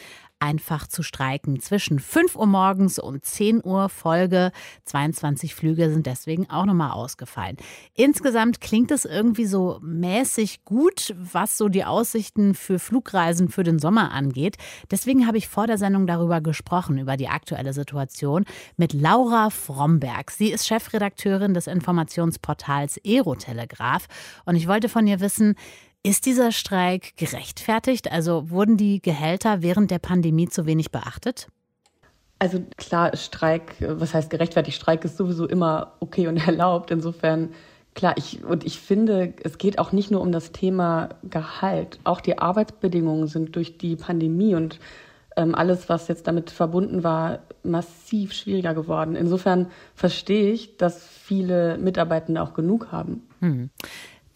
einfach 0.45 0.87
zu 0.87 1.01
streiken. 1.01 1.59
Zwischen 1.59 1.97
5 1.99 2.35
Uhr 2.35 2.45
morgens 2.45 2.99
und 2.99 3.25
10 3.25 3.63
Uhr 3.63 3.89
Folge. 3.89 4.51
22 4.83 5.55
Flüge 5.55 5.89
sind 5.89 6.05
deswegen 6.05 6.49
auch 6.51 6.65
nochmal 6.65 6.91
ausgefallen. 6.91 7.57
Insgesamt 7.95 8.61
klingt 8.61 8.91
es 8.91 9.05
irgendwie 9.05 9.45
so 9.45 9.79
mäßig 9.81 10.63
gut, 10.63 11.15
was 11.17 11.57
so 11.57 11.67
die 11.67 11.83
Aussichten 11.83 12.53
für 12.53 12.77
Flugreisen 12.77 13.49
für 13.49 13.63
den 13.63 13.79
Sommer 13.79 14.11
angeht. 14.11 14.57
Deswegen 14.91 15.25
habe 15.25 15.39
ich 15.39 15.47
vor 15.47 15.65
der 15.65 15.79
Sendung 15.79 16.05
darüber 16.05 16.41
gesprochen, 16.41 16.99
über 16.99 17.17
die 17.17 17.27
aktuelle 17.27 17.73
Situation 17.73 18.45
mit 18.77 18.93
Laura 18.93 19.49
Fromberg. 19.49 20.29
Sie 20.29 20.51
ist 20.51 20.67
Chefredakteurin 20.67 21.55
des 21.55 21.65
Informationsportals 21.65 22.99
Aerotelegraph 23.03 24.05
und 24.45 24.55
ich 24.55 24.67
wollte 24.67 24.89
von 24.89 25.07
ihr 25.07 25.19
wissen, 25.19 25.55
ist 26.05 26.27
dieser 26.27 26.51
Streik 26.51 27.17
gerechtfertigt? 27.17 28.11
Also 28.11 28.51
wurden 28.51 28.77
die 28.77 29.01
Gehälter 29.01 29.63
während 29.63 29.89
der 29.89 29.97
Pandemie 29.97 30.47
zu 30.47 30.67
wenig 30.67 30.91
beachtet? 30.91 31.47
Also 32.37 32.63
klar, 32.77 33.15
Streik, 33.17 33.75
was 33.79 34.13
heißt 34.13 34.29
gerechtfertigt? 34.29 34.77
Streik 34.77 35.03
ist 35.03 35.17
sowieso 35.17 35.47
immer 35.47 35.93
okay 36.01 36.27
und 36.27 36.37
erlaubt. 36.47 36.91
Insofern 36.91 37.49
klar, 37.95 38.13
ich 38.17 38.43
und 38.43 38.65
ich 38.65 38.79
finde, 38.79 39.33
es 39.43 39.57
geht 39.57 39.79
auch 39.79 39.91
nicht 39.91 40.11
nur 40.11 40.21
um 40.21 40.31
das 40.31 40.51
Thema 40.51 41.09
Gehalt. 41.23 41.99
Auch 42.03 42.21
die 42.21 42.37
Arbeitsbedingungen 42.37 43.25
sind 43.27 43.55
durch 43.55 43.79
die 43.79 43.95
Pandemie 43.95 44.53
und 44.53 44.79
ähm, 45.37 45.55
alles, 45.55 45.89
was 45.89 46.07
jetzt 46.07 46.27
damit 46.27 46.51
verbunden 46.51 47.03
war, 47.03 47.39
massiv 47.63 48.31
schwieriger 48.31 48.75
geworden. 48.75 49.15
Insofern 49.15 49.71
verstehe 49.95 50.51
ich, 50.51 50.77
dass 50.77 51.05
viele 51.07 51.79
Mitarbeitende 51.79 52.43
auch 52.43 52.53
genug 52.53 52.91
haben. 52.91 53.23
Hm. 53.39 53.69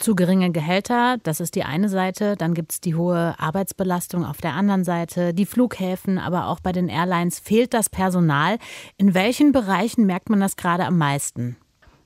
Zu 0.00 0.14
geringe 0.14 0.50
Gehälter, 0.50 1.18
das 1.24 1.40
ist 1.40 1.54
die 1.54 1.64
eine 1.64 1.90
Seite. 1.90 2.34
Dann 2.34 2.54
gibt 2.54 2.72
es 2.72 2.80
die 2.80 2.94
hohe 2.94 3.34
Arbeitsbelastung 3.36 4.24
auf 4.24 4.38
der 4.38 4.54
anderen 4.54 4.82
Seite. 4.82 5.34
Die 5.34 5.44
Flughäfen, 5.44 6.16
aber 6.16 6.46
auch 6.46 6.58
bei 6.58 6.72
den 6.72 6.88
Airlines 6.88 7.38
fehlt 7.38 7.74
das 7.74 7.90
Personal. 7.90 8.56
In 8.96 9.12
welchen 9.12 9.52
Bereichen 9.52 10.06
merkt 10.06 10.30
man 10.30 10.40
das 10.40 10.56
gerade 10.56 10.86
am 10.86 10.96
meisten? 10.96 11.58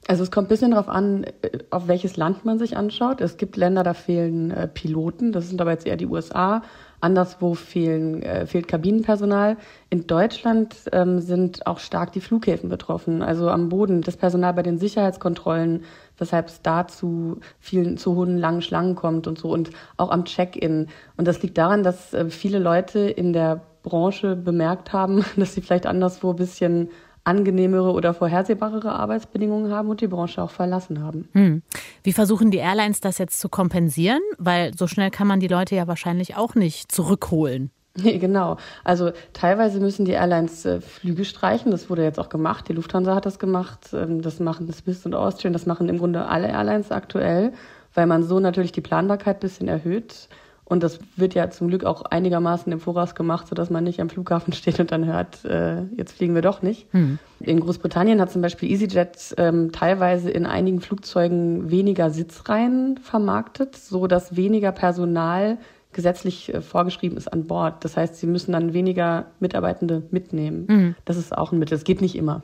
Also 0.09 0.25
es 0.25 0.33
kommt 0.33 0.47
ein 0.47 0.49
bisschen 0.49 0.73
darauf 0.73 0.89
an, 0.89 1.25
auf 1.71 1.87
welches 1.87 2.17
Land 2.17 2.45
man 2.45 2.59
sich 2.59 2.77
anschaut. 2.77 3.21
Es 3.21 3.37
gibt 3.37 3.57
Länder, 3.57 3.85
da 3.85 3.95
fehlen 3.95 4.51
äh, 4.51 4.67
Piloten, 4.67 5.31
das 5.31 5.49
sind 5.49 5.61
aber 5.61 5.71
jetzt 5.71 5.87
eher 5.87 5.97
die 5.97 6.07
USA. 6.07 6.63
Anderswo 7.01 7.55
fehlen, 7.55 8.23
äh, 8.23 8.47
fehlt 8.47 8.67
Kabinenpersonal. 8.67 9.57
In 9.89 10.07
Deutschland 10.07 10.75
ähm, 10.93 11.21
sind 11.21 11.67
auch 11.67 11.79
stark 11.79 12.13
die 12.13 12.21
Flughäfen 12.21 12.69
betroffen, 12.69 13.23
also 13.23 13.49
am 13.49 13.69
Boden 13.69 14.03
das 14.03 14.17
Personal 14.17 14.53
bei 14.55 14.63
den 14.63 14.79
Sicherheitskontrollen, 14.79 15.85
weshalb 16.19 16.49
es 16.49 16.63
da 16.63 16.87
zu 16.87 17.41
vielen, 17.61 17.97
zu 17.97 18.15
hohen 18.15 18.39
langen 18.39 18.63
Schlangen 18.63 18.95
kommt 18.95 19.27
und 19.27 19.39
so 19.39 19.51
und 19.51 19.71
auch 19.97 20.11
am 20.11 20.25
Check-in. 20.25 20.89
Und 21.17 21.29
das 21.29 21.43
liegt 21.43 21.59
daran, 21.59 21.83
dass 21.83 22.15
äh, 22.15 22.31
viele 22.31 22.59
Leute 22.59 23.01
in 23.01 23.33
der 23.33 23.63
Branche 23.83 24.37
bemerkt 24.37 24.93
haben, 24.93 25.25
dass 25.37 25.55
sie 25.55 25.61
vielleicht 25.61 25.87
anderswo 25.87 26.31
ein 26.31 26.37
bisschen 26.37 26.89
angenehmere 27.25 27.93
oder 27.93 28.13
vorhersehbarere 28.13 28.93
Arbeitsbedingungen 28.93 29.73
haben 29.73 29.89
und 29.89 30.03
die 30.03 30.09
Branche 30.09 30.43
auch 30.43 30.51
verlassen 30.51 31.03
haben. 31.03 31.29
Hm. 31.33 31.63
Wie 32.03 32.13
versuchen 32.13 32.51
die 32.51 32.59
Airlines 32.59 33.01
das 33.01 33.17
jetzt 33.17 33.41
zu 33.41 33.49
kompensieren? 33.49 34.21
Weil 34.37 34.77
so 34.77 34.87
schnell 34.87 35.11
kann 35.11 35.27
man 35.27 35.41
die 35.41 35.49
Leute 35.49 35.75
ja 35.75 35.87
wahrscheinlich 35.87 36.37
auch 36.37 36.55
nicht 36.55 36.93
zurückholen. 36.93 37.71
Nee, 38.03 38.19
genau. 38.19 38.57
Also 38.83 39.13
teilweise 39.33 39.79
müssen 39.79 40.05
die 40.05 40.13
Airlines 40.13 40.65
äh, 40.65 40.81
Flüge 40.81 41.25
streichen. 41.25 41.71
Das 41.71 41.89
wurde 41.89 42.03
jetzt 42.03 42.19
auch 42.19 42.29
gemacht. 42.29 42.69
Die 42.69 42.73
Lufthansa 42.73 43.15
hat 43.15 43.25
das 43.25 43.39
gemacht. 43.39 43.91
Ähm, 43.93 44.21
das 44.21 44.41
machen 44.41 44.71
Swiss 44.73 45.07
und 45.07 45.15
Austrian. 45.15 45.53
Das 45.53 45.67
machen 45.67 45.89
im 45.89 45.99
Grunde 45.99 46.27
alle 46.27 46.49
Airlines 46.49 46.91
aktuell, 46.91 47.53
weil 47.95 48.07
man 48.07 48.25
so 48.25 48.41
natürlich 48.41 48.73
die 48.73 48.81
Planbarkeit 48.81 49.37
ein 49.37 49.41
bisschen 49.41 49.69
erhöht. 49.69 50.29
Und 50.67 50.83
das 50.83 50.99
wird 51.17 51.35
ja 51.35 51.51
zum 51.51 51.69
Glück 51.69 51.85
auch 51.85 52.03
einigermaßen 52.03 52.73
im 52.73 52.81
Voraus 52.81 53.15
gemacht, 53.15 53.47
sodass 53.47 53.69
man 53.71 53.85
nicht 53.85 54.01
am 54.01 54.09
Flughafen 54.09 54.53
steht 54.55 54.81
und 54.81 54.91
dann 54.91 55.05
hört, 55.05 55.45
äh, 55.45 55.83
jetzt 55.97 56.17
fliegen 56.17 56.35
wir 56.35 56.43
doch 56.43 56.63
nicht. 56.63 56.93
Hm. 56.93 57.19
In 57.41 57.61
Großbritannien 57.61 58.21
hat 58.21 58.33
zum 58.33 58.43
Beispiel 58.43 58.71
EasyJet 58.71 59.35
ähm, 59.37 59.71
teilweise 59.73 60.31
in 60.31 60.47
einigen 60.47 60.81
Flugzeugen 60.81 61.71
weniger 61.71 62.11
Sitzreihen 62.11 62.97
vermarktet, 62.99 63.77
so 63.77 64.07
dass 64.07 64.37
weniger 64.37 64.73
Personal 64.73 65.59
gesetzlich 65.95 66.53
äh, 66.53 66.61
vorgeschrieben 66.61 67.17
ist 67.17 67.33
an 67.33 67.47
Bord. 67.47 67.85
Das 67.85 67.97
heißt, 67.97 68.17
sie 68.17 68.27
müssen 68.27 68.53
dann 68.53 68.75
weniger 68.75 69.27
Mitarbeitende 69.41 70.03
mitnehmen. 70.11 70.67
Mhm. 70.69 70.95
Das 71.05 71.17
ist 71.17 71.37
auch 71.37 71.53
ein 71.53 71.59
Mittel. 71.59 71.75
Es 71.75 71.85
geht 71.85 72.01
nicht 72.01 72.17
immer. 72.17 72.43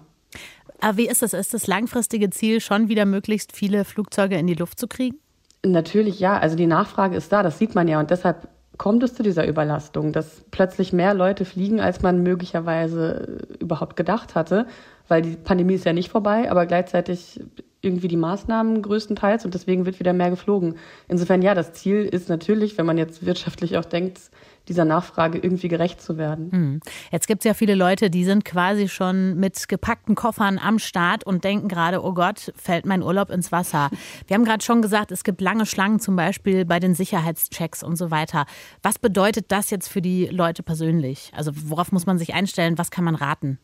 Aber 0.81 0.97
wie 0.97 1.09
ist 1.09 1.23
das? 1.23 1.35
Ist 1.35 1.53
das 1.53 1.67
langfristige 1.67 2.31
Ziel 2.31 2.61
schon 2.61 2.89
wieder 2.89 3.05
möglichst 3.05 3.55
viele 3.55 3.85
Flugzeuge 3.85 4.37
in 4.37 4.47
die 4.47 4.55
Luft 4.55 4.81
zu 4.81 4.89
kriegen? 4.89 5.19
Natürlich 5.65 6.21
ja. 6.21 6.39
Also 6.39 6.57
die 6.57 6.67
Nachfrage 6.67 7.17
ist 7.17 7.33
da, 7.33 7.43
das 7.43 7.59
sieht 7.59 7.75
man 7.75 7.87
ja. 7.87 8.01
Und 8.01 8.11
deshalb 8.11 8.49
kommt 8.79 9.03
es 9.03 9.15
zu 9.15 9.23
dieser 9.23 9.47
Überlastung, 9.47 10.13
dass 10.13 10.43
plötzlich 10.51 10.95
mehr 10.95 11.13
Leute 11.13 11.45
fliegen, 11.45 11.81
als 11.81 12.01
man 12.01 12.23
möglicherweise 12.23 13.47
überhaupt 13.59 13.95
gedacht 13.95 14.35
hatte. 14.35 14.67
Weil 15.11 15.23
die 15.23 15.37
Pandemie 15.37 15.75
ist 15.75 15.85
ja 15.85 15.93
nicht 15.93 16.09
vorbei, 16.09 16.49
aber 16.51 16.67
gleichzeitig 16.67 17.41
irgendwie 17.83 18.09
die 18.09 18.17
Maßnahmen 18.17 18.83
größtenteils 18.83 19.45
und 19.45 19.55
deswegen 19.55 19.87
wird 19.87 19.99
wieder 19.99 20.13
mehr 20.13 20.31
geflogen. 20.31 20.77
Insofern 21.09 21.43
ja, 21.43 21.55
das 21.55 21.73
Ziel 21.73 22.05
ist 22.05 22.29
natürlich, 22.29 22.77
wenn 22.79 22.87
man 22.87 22.99
jetzt 22.99 23.25
wirtschaftlich 23.25 23.77
auch 23.77 23.85
denkt, 23.85 24.21
dieser 24.69 24.85
Nachfrage 24.85 25.39
irgendwie 25.39 25.69
gerecht 25.69 26.01
zu 26.01 26.17
werden. 26.17 26.53
Hm. 26.53 26.81
Jetzt 27.11 27.27
gibt 27.27 27.41
es 27.41 27.45
ja 27.45 27.55
viele 27.55 27.75
Leute, 27.75 28.11
die 28.11 28.25
sind 28.25 28.45
quasi 28.45 28.89
schon 28.89 29.37
mit 29.37 29.67
gepackten 29.69 30.15
Koffern 30.15 30.59
am 30.59 30.79
Start 30.79 31.25
und 31.25 31.43
denken 31.43 31.67
gerade, 31.67 32.05
oh 32.05 32.13
Gott, 32.13 32.53
fällt 32.55 32.87
mein 32.87 33.03
Urlaub 33.03 33.31
ins 33.31 33.51
Wasser. 33.51 33.91
Wir 34.29 34.35
haben 34.35 34.45
gerade 34.45 34.63
schon 34.63 34.83
gesagt, 34.83 35.11
es 35.11 35.25
gibt 35.25 35.41
lange 35.41 35.67
Schlangen 35.67 35.99
zum 35.99 36.15
Beispiel 36.15 36.67
bei 36.67 36.79
den 36.79 36.95
Sicherheitschecks 36.95 37.83
und 37.83 37.97
so 37.97 38.11
weiter. 38.11 38.45
Was 38.83 38.99
bedeutet 38.99 39.47
das 39.51 39.71
jetzt 39.71 39.89
für 39.89 40.03
die 40.03 40.27
Leute 40.27 40.63
persönlich? 40.63 41.33
Also 41.35 41.51
worauf 41.55 41.91
muss 41.91 42.07
man 42.07 42.19
sich 42.19 42.35
einstellen? 42.35 42.79
Was 42.79 42.91
kann 42.91 43.05
man 43.05 43.17
raten? 43.17 43.59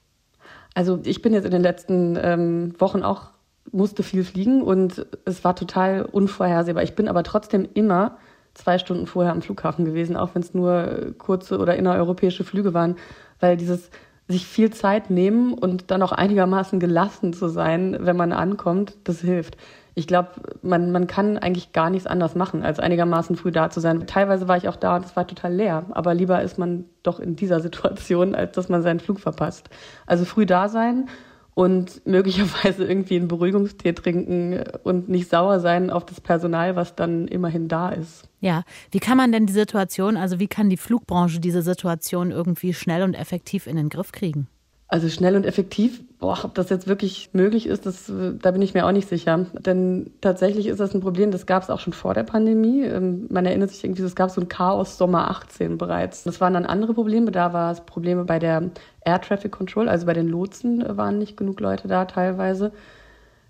Also 0.76 1.00
ich 1.04 1.22
bin 1.22 1.32
jetzt 1.32 1.46
in 1.46 1.52
den 1.52 1.62
letzten 1.62 2.18
ähm, 2.22 2.74
Wochen 2.78 3.02
auch 3.02 3.30
musste 3.72 4.02
viel 4.02 4.24
fliegen 4.24 4.60
und 4.60 5.06
es 5.24 5.42
war 5.42 5.56
total 5.56 6.02
unvorhersehbar. 6.02 6.82
Ich 6.82 6.94
bin 6.94 7.08
aber 7.08 7.22
trotzdem 7.22 7.66
immer 7.72 8.18
zwei 8.52 8.76
Stunden 8.76 9.06
vorher 9.06 9.32
am 9.32 9.40
Flughafen 9.40 9.86
gewesen, 9.86 10.18
auch 10.18 10.34
wenn 10.34 10.42
es 10.42 10.52
nur 10.52 11.14
kurze 11.16 11.58
oder 11.58 11.76
innereuropäische 11.76 12.44
Flüge 12.44 12.74
waren, 12.74 12.96
weil 13.40 13.56
dieses 13.56 13.88
sich 14.28 14.46
viel 14.46 14.70
Zeit 14.70 15.08
nehmen 15.08 15.54
und 15.54 15.90
dann 15.90 16.02
auch 16.02 16.12
einigermaßen 16.12 16.78
gelassen 16.78 17.32
zu 17.32 17.48
sein, 17.48 17.96
wenn 18.00 18.16
man 18.16 18.32
ankommt, 18.32 18.98
das 19.04 19.22
hilft. 19.22 19.56
Ich 19.98 20.06
glaube, 20.06 20.28
man, 20.60 20.92
man 20.92 21.06
kann 21.06 21.38
eigentlich 21.38 21.72
gar 21.72 21.88
nichts 21.88 22.06
anders 22.06 22.34
machen, 22.34 22.62
als 22.62 22.78
einigermaßen 22.78 23.34
früh 23.34 23.50
da 23.50 23.70
zu 23.70 23.80
sein. 23.80 24.06
Teilweise 24.06 24.46
war 24.46 24.58
ich 24.58 24.68
auch 24.68 24.76
da 24.76 24.96
und 24.96 25.06
es 25.06 25.16
war 25.16 25.26
total 25.26 25.54
leer. 25.54 25.86
Aber 25.90 26.12
lieber 26.12 26.42
ist 26.42 26.58
man 26.58 26.84
doch 27.02 27.18
in 27.18 27.34
dieser 27.34 27.60
Situation, 27.66 28.34
als 28.34 28.52
dass 28.52 28.68
man 28.68 28.82
seinen 28.82 29.00
Flug 29.00 29.20
verpasst. 29.20 29.70
Also 30.06 30.26
früh 30.26 30.44
da 30.44 30.68
sein 30.68 31.08
und 31.54 32.06
möglicherweise 32.06 32.84
irgendwie 32.84 33.16
einen 33.16 33.28
Beruhigungstee 33.28 33.94
trinken 33.94 34.62
und 34.84 35.08
nicht 35.08 35.30
sauer 35.30 35.60
sein 35.60 35.88
auf 35.88 36.04
das 36.04 36.20
Personal, 36.20 36.76
was 36.76 36.94
dann 36.94 37.26
immerhin 37.26 37.66
da 37.66 37.88
ist. 37.88 38.28
Ja, 38.40 38.64
wie 38.90 38.98
kann 38.98 39.16
man 39.16 39.32
denn 39.32 39.46
die 39.46 39.54
Situation, 39.54 40.18
also 40.18 40.38
wie 40.38 40.48
kann 40.48 40.68
die 40.68 40.76
Flugbranche 40.76 41.40
diese 41.40 41.62
Situation 41.62 42.30
irgendwie 42.30 42.74
schnell 42.74 43.02
und 43.02 43.14
effektiv 43.14 43.66
in 43.66 43.76
den 43.76 43.88
Griff 43.88 44.12
kriegen? 44.12 44.48
Also 44.88 45.08
schnell 45.08 45.34
und 45.34 45.46
effektiv, 45.46 46.02
boah, 46.18 46.38
ob 46.44 46.54
das 46.54 46.70
jetzt 46.70 46.88
wirklich 46.88 47.30
möglich 47.32 47.66
ist, 47.66 47.84
das, 47.84 48.10
da 48.40 48.50
bin 48.50 48.62
ich 48.62 48.74
mir 48.74 48.86
auch 48.86 48.92
nicht 48.92 49.08
sicher. 49.08 49.46
Denn 49.52 50.10
tatsächlich 50.20 50.66
ist 50.66 50.80
das 50.80 50.94
ein 50.94 51.00
Problem, 51.00 51.30
das 51.30 51.46
gab 51.46 51.62
es 51.62 51.70
auch 51.70 51.80
schon 51.80 51.92
vor 51.92 52.14
der 52.14 52.22
Pandemie. 52.22 52.82
Ähm, 52.84 53.26
man 53.28 53.44
erinnert 53.44 53.70
sich 53.70 53.84
irgendwie, 53.84 54.02
es 54.02 54.16
gab 54.16 54.30
so 54.30 54.40
ein 54.40 54.48
Chaos 54.48 54.96
Sommer 54.96 55.30
18 55.30 55.76
bereits. 55.76 56.24
Das 56.24 56.40
waren 56.40 56.54
dann 56.54 56.64
andere 56.64 56.94
Probleme. 56.94 57.30
Da 57.30 57.52
war 57.52 57.70
es 57.70 57.82
Probleme 57.82 58.24
bei 58.24 58.38
der 58.38 58.70
Air 59.04 59.20
Traffic 59.20 59.52
Control, 59.52 59.88
also 59.88 60.06
bei 60.06 60.14
den 60.14 60.28
Lotsen 60.28 60.84
waren 60.96 61.18
nicht 61.18 61.36
genug 61.36 61.60
Leute 61.60 61.86
da 61.86 62.06
teilweise. 62.06 62.72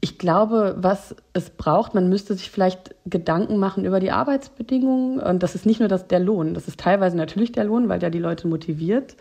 Ich 0.01 0.19
glaube, 0.19 0.77
was 0.79 1.17
es 1.33 1.51
braucht, 1.51 1.95
man 1.95 2.09
müsste 2.09 2.35
sich 2.35 2.51
vielleicht 2.51 2.95
Gedanken 3.07 3.57
machen 3.57 3.85
über 3.85 3.99
die 3.99 4.11
Arbeitsbedingungen. 4.11 5.21
Und 5.21 5.43
das 5.43 5.55
ist 5.55 5.67
nicht 5.67 5.81
nur 5.81 5.89
das, 5.89 6.07
der 6.09 6.21
Lohn, 6.21 6.53
das 6.53 6.69
ist 6.69 6.81
teilweise 6.81 7.17
natürlich 7.17 7.53
der 7.53 7.65
Lohn, 7.65 7.89
weil 7.89 7.99
der 7.99 8.11
die 8.11 8.19
Leute 8.19 8.49
motiviert 8.49 9.17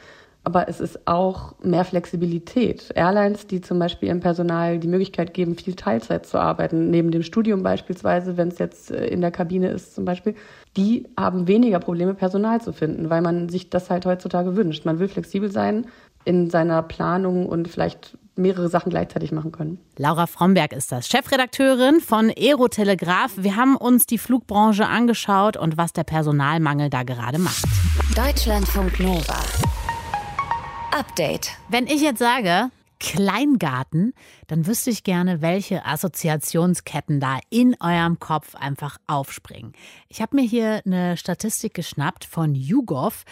aber 0.46 0.70
es 0.70 0.80
ist 0.80 1.08
auch 1.08 1.56
mehr 1.62 1.84
Flexibilität. 1.84 2.92
Airlines, 2.96 3.48
die 3.48 3.62
zum 3.62 3.80
Beispiel 3.80 4.10
ihrem 4.10 4.20
Personal 4.20 4.80
die 4.80 4.88
Möglichkeit 4.88 5.34
geben, 5.34 5.58
viel 5.58 5.74
Teilzeit 5.74 6.26
zu 6.26 6.38
arbeiten, 6.38 6.92
neben 6.92 7.12
dem 7.12 7.24
Studium 7.24 7.64
beispielsweise, 7.64 8.38
wenn 8.38 8.50
es 8.50 8.60
jetzt 8.60 8.92
äh, 8.92 9.08
in 9.08 9.22
der 9.22 9.32
Kabine 9.32 9.70
ist 9.70 9.96
zum 9.96 10.06
Beispiel, 10.06 10.36
die 10.78 11.08
haben 11.20 11.48
weniger 11.48 11.80
Probleme, 11.80 12.14
Personal 12.14 12.62
zu 12.62 12.74
finden, 12.74 13.10
weil 13.10 13.22
man 13.22 13.50
sich 13.50 13.70
das 13.70 13.90
halt 13.90 14.06
heutzutage 14.06 14.56
wünscht. 14.56 14.86
Man 14.86 15.00
will 15.00 15.08
flexibel 15.08 15.52
sein 15.52 15.88
in 16.26 16.50
seiner 16.50 16.84
Planung 16.84 17.48
und 17.48 17.68
vielleicht 17.68 18.18
mehrere 18.36 18.70
Sachen 18.70 18.90
gleichzeitig 18.90 19.32
machen 19.32 19.52
können. 19.52 19.80
Laura 19.98 20.28
Fromberg 20.28 20.74
ist 20.74 20.92
das, 20.92 21.08
Chefredakteurin 21.08 22.02
von 22.02 22.30
Aerotelegraph. 22.30 23.32
Wir 23.38 23.56
haben 23.56 23.78
uns 23.78 24.06
die 24.06 24.18
Flugbranche 24.18 24.86
angeschaut 24.86 25.58
und 25.58 25.78
was 25.78 25.94
der 25.94 26.04
Personalmangel 26.04 26.90
da 26.90 27.04
gerade 27.04 27.40
macht. 27.40 27.64
Deutschlandfunk 28.16 29.00
Nova. 29.00 29.40
Update. 30.96 31.52
Wenn 31.68 31.88
ich 31.88 32.02
jetzt 32.02 32.20
sage, 32.20 32.72
Kleingarten, 33.02 34.14
dann 34.48 34.66
wüsste 34.66 34.92
ich 34.92 35.04
gerne, 35.04 35.42
welche 35.42 35.86
Assoziationsketten 35.86 37.20
da 37.20 37.40
in 37.50 37.76
eurem 37.82 38.18
Kopf 38.20 38.56
einfach 38.56 38.98
aufspringen. 39.06 39.74
Ich 40.08 40.22
habe 40.22 40.38
mir 40.38 40.44
hier 40.44 40.82
eine 40.86 41.18
Statistik 41.18 41.74
geschnappt 41.74 42.24
von 42.24 42.56
YouGov. 42.56 43.26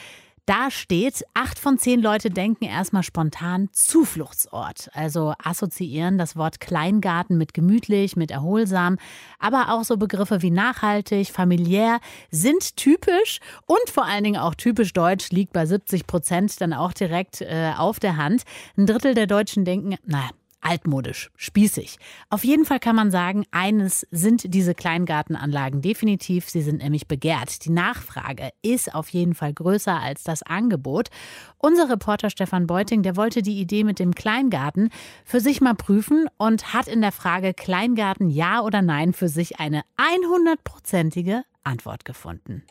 Da 0.45 0.71
steht, 0.71 1.23
acht 1.33 1.57
von 1.57 1.77
zehn 1.77 2.01
Leute 2.01 2.29
denken 2.29 2.65
erstmal 2.65 3.03
spontan 3.03 3.69
Zufluchtsort. 3.71 4.89
Also 4.93 5.33
assoziieren 5.41 6.17
das 6.17 6.35
Wort 6.35 6.59
Kleingarten 6.59 7.37
mit 7.37 7.53
gemütlich, 7.53 8.17
mit 8.17 8.29
erholsam. 8.29 8.97
Aber 9.39 9.73
auch 9.73 9.85
so 9.85 9.95
Begriffe 9.95 10.41
wie 10.41 10.51
nachhaltig, 10.51 11.29
familiär 11.29 12.01
sind 12.29 12.75
typisch 12.75 13.39
und 13.67 13.89
vor 13.89 14.03
allen 14.03 14.25
Dingen 14.25 14.41
auch 14.41 14.55
typisch 14.55 14.91
deutsch, 14.91 15.29
liegt 15.31 15.53
bei 15.53 15.65
70 15.65 16.07
Prozent 16.07 16.59
dann 16.59 16.73
auch 16.73 16.91
direkt 16.91 17.39
äh, 17.39 17.71
auf 17.77 18.01
der 18.01 18.17
Hand. 18.17 18.43
Ein 18.75 18.85
Drittel 18.85 19.13
der 19.13 19.27
Deutschen 19.27 19.63
denken, 19.63 19.95
naja, 20.05 20.29
altmodisch, 20.63 21.29
spießig. 21.35 21.97
Auf 22.29 22.43
jeden 22.43 22.65
Fall 22.65 22.79
kann 22.79 22.95
man 22.95 23.11
sagen, 23.11 23.45
eines 23.51 24.07
sind 24.11 24.53
diese 24.53 24.73
Kleingartenanlagen 24.73 25.81
definitiv. 25.81 26.49
Sie 26.49 26.61
sind 26.61 26.81
nämlich 26.81 27.07
begehrt. 27.07 27.65
Die 27.65 27.69
Nachfrage 27.69 28.49
ist 28.61 28.95
auf 28.95 29.09
jeden 29.09 29.35
Fall 29.35 29.53
größer 29.53 29.99
als 29.99 30.23
das 30.23 30.43
Angebot. 30.43 31.09
Unser 31.57 31.89
Reporter 31.89 32.29
Stefan 32.29 32.67
Beuting, 32.67 33.03
der 33.03 33.15
wollte 33.15 33.41
die 33.41 33.59
Idee 33.59 33.83
mit 33.83 33.99
dem 33.99 34.15
Kleingarten 34.15 34.89
für 35.25 35.39
sich 35.39 35.61
mal 35.61 35.75
prüfen 35.75 36.27
und 36.37 36.73
hat 36.73 36.87
in 36.87 37.01
der 37.01 37.11
Frage 37.11 37.53
Kleingarten 37.53 38.29
ja 38.29 38.61
oder 38.61 38.81
nein 38.81 39.13
für 39.13 39.29
sich 39.29 39.59
eine 39.59 39.83
100-prozentige 39.97 41.41
Antwort 41.63 42.05
gefunden. 42.05 42.63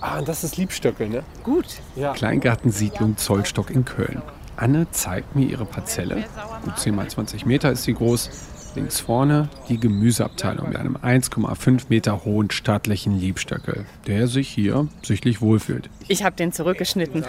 Ah, 0.00 0.20
das 0.20 0.44
ist 0.44 0.58
Liebstöckel, 0.58 1.08
ne? 1.08 1.24
Gut. 1.42 1.80
Ja. 1.96 2.12
Kleingartensiedlung 2.12 3.16
Zollstock 3.16 3.70
in 3.70 3.86
Köln. 3.86 4.20
Anne 4.56 4.90
zeigt 4.90 5.34
mir 5.36 5.46
ihre 5.46 5.64
Parzelle. 5.64 6.24
Gut 6.64 6.78
10 6.78 6.94
mal 6.94 7.08
20 7.08 7.46
Meter 7.46 7.72
ist 7.72 7.84
sie 7.84 7.94
groß. 7.94 8.30
Links 8.74 8.98
vorne 8.98 9.48
die 9.68 9.78
Gemüseabteilung 9.78 10.68
mit 10.68 10.76
einem 10.76 10.96
1,5 10.96 11.84
Meter 11.88 12.24
hohen 12.24 12.50
stattlichen 12.50 13.18
Liebstöckel, 13.18 13.86
der 14.06 14.26
sich 14.26 14.48
hier 14.48 14.88
sichtlich 15.02 15.40
wohlfühlt. 15.40 15.88
Ich 16.08 16.24
habe 16.24 16.34
den 16.34 16.52
zurückgeschnitten, 16.52 17.24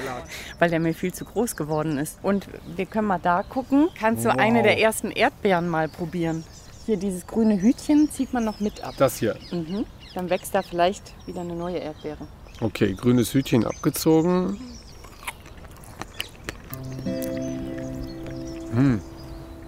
weil 0.57 0.69
der 0.71 0.79
mir 0.79 0.95
viel 0.95 1.13
zu 1.13 1.23
groß 1.23 1.55
geworden 1.55 1.99
ist. 1.99 2.17
Und 2.23 2.47
wir 2.75 2.87
können 2.87 3.07
mal 3.07 3.19
da 3.21 3.43
gucken. 3.43 3.89
Kannst 3.99 4.25
du 4.25 4.29
wow. 4.29 4.37
eine 4.37 4.63
der 4.63 4.79
ersten 4.79 5.11
Erdbeeren 5.11 5.69
mal 5.69 5.87
probieren? 5.87 6.43
Hier 6.87 6.97
dieses 6.97 7.27
grüne 7.27 7.61
Hütchen 7.61 8.09
zieht 8.09 8.33
man 8.33 8.43
noch 8.43 8.59
mit 8.59 8.83
ab. 8.83 8.95
Das 8.97 9.17
hier? 9.17 9.35
Mhm. 9.51 9.85
Dann 10.15 10.29
wächst 10.29 10.55
da 10.55 10.61
vielleicht 10.61 11.13
wieder 11.27 11.41
eine 11.41 11.55
neue 11.55 11.77
Erdbeere. 11.77 12.27
Okay, 12.61 12.93
grünes 12.93 13.33
Hütchen 13.33 13.65
abgezogen. 13.65 14.57
Hm. 18.75 18.99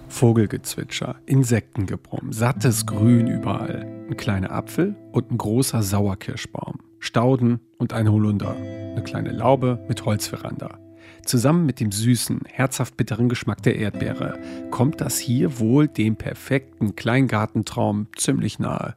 Vogelgezwitscher, 0.08 1.16
Insektengebrumm, 1.26 2.32
sattes 2.32 2.86
Grün 2.86 3.26
überall. 3.26 3.86
Ein 4.08 4.16
kleiner 4.16 4.52
Apfel 4.52 4.96
und 5.12 5.30
ein 5.30 5.38
großer 5.38 5.82
Sauerkirschbaum. 5.82 6.78
Stauden 6.98 7.60
und 7.78 7.92
ein 7.92 8.10
Holunder. 8.10 8.54
Eine 8.56 9.02
kleine 9.02 9.32
Laube 9.32 9.78
mit 9.88 10.04
Holzveranda. 10.04 10.78
Zusammen 11.24 11.66
mit 11.66 11.80
dem 11.80 11.92
süßen, 11.92 12.40
herzhaft 12.46 12.96
bitteren 12.96 13.28
Geschmack 13.28 13.62
der 13.62 13.76
Erdbeere 13.76 14.38
kommt 14.70 15.00
das 15.00 15.18
hier 15.18 15.58
wohl 15.58 15.88
dem 15.88 16.16
perfekten 16.16 16.96
Kleingartentraum 16.96 18.08
ziemlich 18.16 18.58
nahe. 18.58 18.96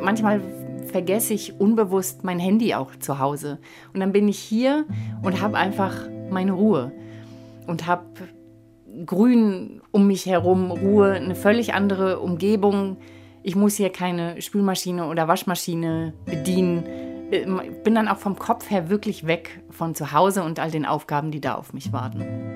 Manchmal 0.00 0.40
vergesse 0.86 1.34
ich 1.34 1.58
unbewusst 1.58 2.24
mein 2.24 2.38
Handy 2.38 2.74
auch 2.74 2.94
zu 2.96 3.18
Hause. 3.18 3.58
Und 3.92 4.00
dann 4.00 4.12
bin 4.12 4.28
ich 4.28 4.38
hier 4.38 4.84
und 5.22 5.40
habe 5.40 5.56
einfach 5.56 5.94
meine 6.30 6.52
Ruhe 6.52 6.92
und 7.66 7.86
habe 7.86 8.04
Grün 9.06 9.80
um 9.90 10.06
mich 10.06 10.26
herum, 10.26 10.70
Ruhe, 10.70 11.12
eine 11.12 11.34
völlig 11.34 11.74
andere 11.74 12.20
Umgebung. 12.20 12.96
Ich 13.42 13.56
muss 13.56 13.76
hier 13.76 13.90
keine 13.90 14.40
Spülmaschine 14.40 15.06
oder 15.06 15.28
Waschmaschine 15.28 16.14
bedienen. 16.24 16.84
Ich 17.30 17.46
äh, 17.46 17.70
bin 17.82 17.94
dann 17.94 18.08
auch 18.08 18.18
vom 18.18 18.38
Kopf 18.38 18.70
her 18.70 18.88
wirklich 18.90 19.26
weg 19.26 19.60
von 19.70 19.94
zu 19.94 20.12
Hause 20.12 20.44
und 20.44 20.60
all 20.60 20.70
den 20.70 20.86
Aufgaben, 20.86 21.30
die 21.30 21.40
da 21.40 21.54
auf 21.54 21.72
mich 21.72 21.92
warten. 21.92 22.53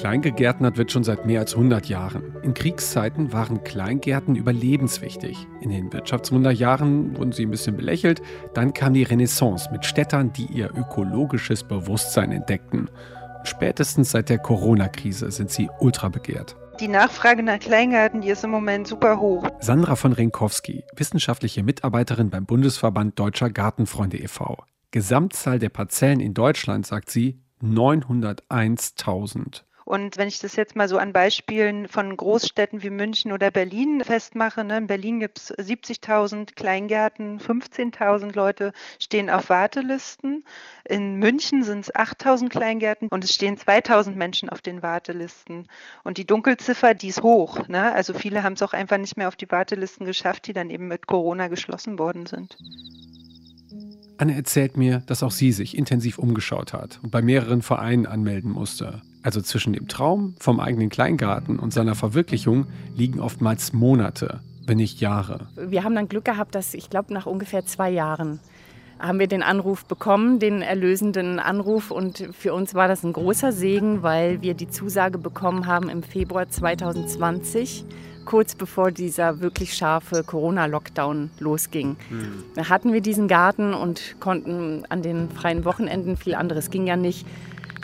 Kleingegärtnert 0.00 0.78
wird 0.78 0.90
schon 0.90 1.04
seit 1.04 1.26
mehr 1.26 1.40
als 1.40 1.52
100 1.52 1.84
Jahren. 1.84 2.34
In 2.42 2.54
Kriegszeiten 2.54 3.34
waren 3.34 3.64
Kleingärten 3.64 4.34
überlebenswichtig. 4.34 5.46
In 5.60 5.68
den 5.68 5.92
Wirtschaftswunderjahren 5.92 7.18
wurden 7.18 7.32
sie 7.32 7.44
ein 7.44 7.50
bisschen 7.50 7.76
belächelt. 7.76 8.22
Dann 8.54 8.72
kam 8.72 8.94
die 8.94 9.02
Renaissance 9.02 9.68
mit 9.70 9.84
Städtern, 9.84 10.32
die 10.32 10.46
ihr 10.46 10.70
ökologisches 10.74 11.64
Bewusstsein 11.64 12.32
entdeckten. 12.32 12.88
Spätestens 13.44 14.12
seit 14.12 14.30
der 14.30 14.38
Corona-Krise 14.38 15.30
sind 15.30 15.50
sie 15.50 15.68
ultra 15.80 16.08
begehrt. 16.08 16.56
Die 16.80 16.88
Nachfrage 16.88 17.42
nach 17.42 17.58
Kleingarten, 17.58 18.22
die 18.22 18.30
ist 18.30 18.42
im 18.42 18.52
Moment 18.52 18.88
super 18.88 19.20
hoch. 19.20 19.46
Sandra 19.60 19.96
von 19.96 20.14
Renkowski, 20.14 20.82
wissenschaftliche 20.96 21.62
Mitarbeiterin 21.62 22.30
beim 22.30 22.46
Bundesverband 22.46 23.18
Deutscher 23.18 23.50
Gartenfreunde 23.50 24.16
e.V. 24.16 24.64
Gesamtzahl 24.92 25.58
der 25.58 25.68
Parzellen 25.68 26.20
in 26.20 26.32
Deutschland, 26.32 26.86
sagt 26.86 27.10
sie, 27.10 27.38
901.000. 27.62 29.64
Und 29.90 30.18
wenn 30.18 30.28
ich 30.28 30.38
das 30.38 30.54
jetzt 30.54 30.76
mal 30.76 30.88
so 30.88 30.98
an 30.98 31.12
Beispielen 31.12 31.88
von 31.88 32.16
Großstädten 32.16 32.84
wie 32.84 32.90
München 32.90 33.32
oder 33.32 33.50
Berlin 33.50 34.04
festmache, 34.04 34.62
ne, 34.62 34.78
in 34.78 34.86
Berlin 34.86 35.18
gibt 35.18 35.38
es 35.38 35.52
70.000 35.52 36.54
Kleingärten, 36.54 37.40
15.000 37.40 38.32
Leute 38.32 38.72
stehen 39.00 39.28
auf 39.28 39.50
Wartelisten. 39.50 40.44
In 40.84 41.16
München 41.16 41.64
sind 41.64 41.80
es 41.80 41.92
8.000 41.92 42.50
Kleingärten 42.50 43.08
und 43.08 43.24
es 43.24 43.34
stehen 43.34 43.56
2.000 43.56 44.12
Menschen 44.12 44.48
auf 44.48 44.60
den 44.60 44.80
Wartelisten. 44.80 45.66
Und 46.04 46.18
die 46.18 46.24
Dunkelziffer, 46.24 46.94
die 46.94 47.08
ist 47.08 47.24
hoch. 47.24 47.66
Ne? 47.66 47.92
Also 47.92 48.14
viele 48.14 48.44
haben 48.44 48.52
es 48.52 48.62
auch 48.62 48.74
einfach 48.74 48.98
nicht 48.98 49.16
mehr 49.16 49.26
auf 49.26 49.34
die 49.34 49.50
Wartelisten 49.50 50.06
geschafft, 50.06 50.46
die 50.46 50.52
dann 50.52 50.70
eben 50.70 50.86
mit 50.86 51.08
Corona 51.08 51.48
geschlossen 51.48 51.98
worden 51.98 52.26
sind. 52.26 52.56
Anne 54.18 54.36
erzählt 54.36 54.76
mir, 54.76 55.02
dass 55.06 55.24
auch 55.24 55.32
sie 55.32 55.50
sich 55.50 55.76
intensiv 55.76 56.18
umgeschaut 56.18 56.74
hat 56.74 57.00
und 57.02 57.10
bei 57.10 57.22
mehreren 57.22 57.62
Vereinen 57.62 58.06
anmelden 58.06 58.52
musste. 58.52 59.02
Also 59.22 59.40
zwischen 59.42 59.72
dem 59.72 59.88
Traum 59.88 60.34
vom 60.38 60.60
eigenen 60.60 60.88
Kleingarten 60.88 61.58
und 61.58 61.72
seiner 61.72 61.94
Verwirklichung 61.94 62.66
liegen 62.94 63.20
oftmals 63.20 63.72
Monate, 63.72 64.40
wenn 64.66 64.78
nicht 64.78 65.00
Jahre. 65.00 65.48
Wir 65.56 65.84
haben 65.84 65.94
dann 65.94 66.08
Glück 66.08 66.24
gehabt, 66.24 66.54
dass 66.54 66.74
ich 66.74 66.88
glaube, 66.88 67.12
nach 67.12 67.26
ungefähr 67.26 67.66
zwei 67.66 67.90
Jahren 67.90 68.40
haben 68.98 69.18
wir 69.18 69.26
den 69.26 69.42
Anruf 69.42 69.84
bekommen, 69.86 70.38
den 70.38 70.62
erlösenden 70.62 71.38
Anruf. 71.38 71.90
Und 71.90 72.28
für 72.38 72.52
uns 72.52 72.74
war 72.74 72.86
das 72.86 73.02
ein 73.02 73.12
großer 73.12 73.52
Segen, 73.52 74.02
weil 74.02 74.42
wir 74.42 74.54
die 74.54 74.68
Zusage 74.68 75.18
bekommen 75.18 75.66
haben 75.66 75.88
im 75.88 76.02
Februar 76.02 76.48
2020 76.48 77.84
kurz 78.26 78.54
bevor 78.54 78.92
dieser 78.92 79.40
wirklich 79.40 79.74
scharfe 79.74 80.22
Corona-Lockdown 80.22 81.30
losging. 81.40 81.96
Mhm. 82.10 82.44
Da 82.54 82.68
hatten 82.68 82.92
wir 82.92 83.00
diesen 83.00 83.26
Garten 83.26 83.74
und 83.74 84.16
konnten 84.20 84.84
an 84.88 85.02
den 85.02 85.30
freien 85.30 85.64
Wochenenden, 85.64 86.16
viel 86.16 86.34
anderes 86.34 86.70
ging 86.70 86.86
ja 86.86 86.96
nicht, 86.96 87.26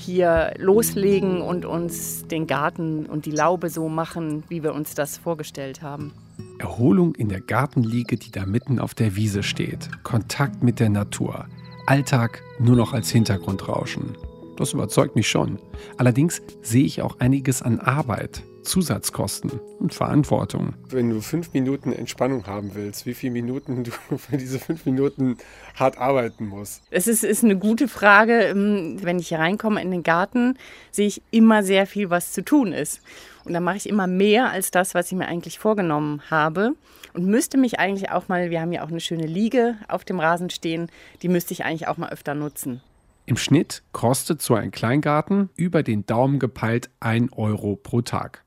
hier 0.00 0.54
loslegen 0.58 1.40
und 1.40 1.64
uns 1.64 2.26
den 2.26 2.46
Garten 2.46 3.06
und 3.06 3.26
die 3.26 3.30
Laube 3.30 3.70
so 3.70 3.88
machen, 3.88 4.44
wie 4.48 4.62
wir 4.62 4.74
uns 4.74 4.94
das 4.94 5.18
vorgestellt 5.18 5.82
haben. 5.82 6.12
Erholung 6.58 7.14
in 7.14 7.28
der 7.28 7.40
Gartenliege, 7.40 8.16
die 8.16 8.30
da 8.30 8.46
mitten 8.46 8.78
auf 8.78 8.94
der 8.94 9.16
Wiese 9.16 9.42
steht. 9.42 9.90
Kontakt 10.02 10.62
mit 10.62 10.80
der 10.80 10.90
Natur. 10.90 11.46
Alltag 11.86 12.42
nur 12.58 12.76
noch 12.76 12.92
als 12.92 13.10
Hintergrundrauschen. 13.10 14.16
Das 14.56 14.72
überzeugt 14.72 15.16
mich 15.16 15.28
schon. 15.28 15.58
Allerdings 15.98 16.42
sehe 16.62 16.84
ich 16.84 17.02
auch 17.02 17.20
einiges 17.20 17.62
an 17.62 17.78
Arbeit, 17.78 18.42
Zusatzkosten 18.66 19.60
und 19.78 19.94
Verantwortung. 19.94 20.74
Wenn 20.88 21.08
du 21.10 21.20
fünf 21.20 21.52
Minuten 21.52 21.92
Entspannung 21.92 22.46
haben 22.46 22.74
willst, 22.74 23.06
wie 23.06 23.14
viele 23.14 23.32
Minuten 23.32 23.84
du 23.84 23.90
für 24.18 24.36
diese 24.36 24.58
fünf 24.58 24.84
Minuten 24.84 25.38
hart 25.74 25.98
arbeiten 25.98 26.46
musst? 26.46 26.82
Es 26.90 27.06
ist, 27.06 27.24
ist 27.24 27.44
eine 27.44 27.56
gute 27.56 27.88
Frage. 27.88 28.42
Ähm, 28.42 28.98
wenn 29.02 29.18
ich 29.18 29.28
hier 29.28 29.38
reinkomme 29.38 29.80
in 29.80 29.90
den 29.90 30.02
Garten, 30.02 30.58
sehe 30.90 31.06
ich 31.06 31.22
immer 31.30 31.62
sehr 31.62 31.86
viel, 31.86 32.10
was 32.10 32.32
zu 32.32 32.44
tun 32.44 32.72
ist. 32.72 33.00
Und 33.44 33.52
da 33.52 33.60
mache 33.60 33.76
ich 33.76 33.88
immer 33.88 34.06
mehr 34.06 34.50
als 34.50 34.70
das, 34.70 34.94
was 34.94 35.06
ich 35.06 35.16
mir 35.16 35.28
eigentlich 35.28 35.58
vorgenommen 35.58 36.20
habe. 36.30 36.72
Und 37.14 37.26
müsste 37.26 37.58
mich 37.58 37.78
eigentlich 37.78 38.10
auch 38.10 38.28
mal, 38.28 38.50
wir 38.50 38.60
haben 38.60 38.72
ja 38.72 38.84
auch 38.84 38.90
eine 38.90 39.00
schöne 39.00 39.26
Liege 39.26 39.76
auf 39.88 40.04
dem 40.04 40.20
Rasen 40.20 40.50
stehen, 40.50 40.90
die 41.22 41.28
müsste 41.28 41.54
ich 41.54 41.64
eigentlich 41.64 41.88
auch 41.88 41.96
mal 41.96 42.10
öfter 42.10 42.34
nutzen. 42.34 42.82
Im 43.24 43.36
Schnitt 43.36 43.82
kostet 43.92 44.42
so 44.42 44.54
ein 44.54 44.70
Kleingarten 44.70 45.50
über 45.56 45.82
den 45.82 46.06
Daumen 46.06 46.38
gepeilt 46.38 46.90
1 47.00 47.32
Euro 47.32 47.76
pro 47.76 48.02
Tag. 48.02 48.45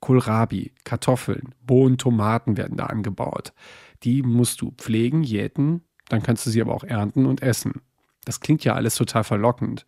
Kohlrabi, 0.00 0.72
Kartoffeln, 0.84 1.54
Bohnen, 1.66 1.98
Tomaten 1.98 2.56
werden 2.56 2.76
da 2.76 2.86
angebaut. 2.86 3.52
Die 4.02 4.22
musst 4.22 4.60
du 4.60 4.72
pflegen, 4.72 5.22
jäten, 5.22 5.82
dann 6.08 6.22
kannst 6.22 6.46
du 6.46 6.50
sie 6.50 6.60
aber 6.60 6.74
auch 6.74 6.84
ernten 6.84 7.26
und 7.26 7.42
essen. 7.42 7.82
Das 8.24 8.40
klingt 8.40 8.64
ja 8.64 8.74
alles 8.74 8.94
total 8.94 9.24
verlockend. 9.24 9.86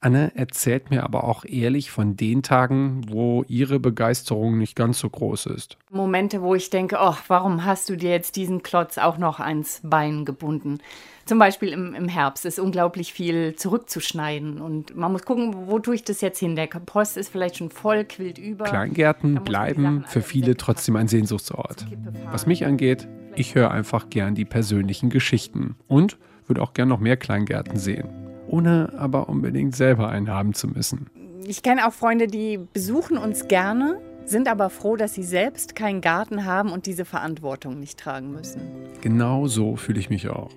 Anne 0.00 0.30
erzählt 0.36 0.90
mir 0.90 1.04
aber 1.04 1.24
auch 1.24 1.44
ehrlich 1.44 1.90
von 1.90 2.16
den 2.16 2.42
Tagen, 2.42 3.06
wo 3.08 3.44
ihre 3.48 3.80
Begeisterung 3.80 4.58
nicht 4.58 4.76
ganz 4.76 4.98
so 4.98 5.08
groß 5.08 5.46
ist. 5.46 5.78
Momente, 5.90 6.42
wo 6.42 6.54
ich 6.54 6.68
denke, 6.68 6.98
oh, 7.00 7.16
warum 7.28 7.64
hast 7.64 7.88
du 7.88 7.96
dir 7.96 8.10
jetzt 8.10 8.36
diesen 8.36 8.62
Klotz 8.62 8.98
auch 8.98 9.16
noch 9.16 9.40
ans 9.40 9.80
Bein 9.82 10.24
gebunden? 10.24 10.78
Zum 11.26 11.38
Beispiel 11.38 11.68
im, 11.70 11.94
im 11.94 12.08
Herbst 12.08 12.46
ist 12.46 12.58
unglaublich 12.58 13.12
viel 13.12 13.54
zurückzuschneiden 13.56 14.60
und 14.60 14.96
man 14.96 15.12
muss 15.12 15.24
gucken, 15.24 15.54
wo 15.66 15.78
tue 15.78 15.96
ich 15.96 16.04
das 16.04 16.20
jetzt 16.20 16.38
hin? 16.38 16.56
Der 16.56 16.68
Kompost 16.68 17.16
ist 17.16 17.28
vielleicht 17.28 17.56
schon 17.56 17.70
voll, 17.70 18.04
quillt 18.04 18.38
über. 18.38 18.64
Kleingärten 18.64 19.42
bleiben 19.44 20.04
für 20.06 20.22
viele 20.22 20.56
trotzdem 20.56 20.96
ein 20.96 21.08
Sehnsuchtsort. 21.08 21.86
Was 22.30 22.46
mich 22.46 22.64
angeht, 22.64 23.08
ich 23.34 23.54
höre 23.54 23.70
einfach 23.70 24.08
gern 24.08 24.34
die 24.34 24.44
persönlichen 24.44 25.10
Geschichten 25.10 25.76
und 25.88 26.16
würde 26.46 26.62
auch 26.62 26.72
gern 26.72 26.88
noch 26.88 27.00
mehr 27.00 27.16
Kleingärten 27.16 27.76
sehen 27.76 28.08
ohne 28.48 28.92
aber 28.96 29.28
unbedingt 29.28 29.74
selber 29.74 30.08
einen 30.08 30.30
haben 30.30 30.54
zu 30.54 30.68
müssen. 30.68 31.10
Ich 31.46 31.62
kenne 31.62 31.86
auch 31.86 31.92
Freunde, 31.92 32.26
die 32.26 32.58
besuchen 32.72 33.18
uns 33.18 33.48
gerne, 33.48 34.00
sind 34.24 34.48
aber 34.48 34.70
froh, 34.70 34.96
dass 34.96 35.14
sie 35.14 35.22
selbst 35.22 35.76
keinen 35.76 36.00
Garten 36.00 36.44
haben 36.44 36.72
und 36.72 36.86
diese 36.86 37.04
Verantwortung 37.04 37.78
nicht 37.78 37.98
tragen 37.98 38.32
müssen. 38.32 38.60
Genau 39.00 39.46
so 39.46 39.76
fühle 39.76 40.00
ich 40.00 40.10
mich 40.10 40.28
auch. 40.28 40.50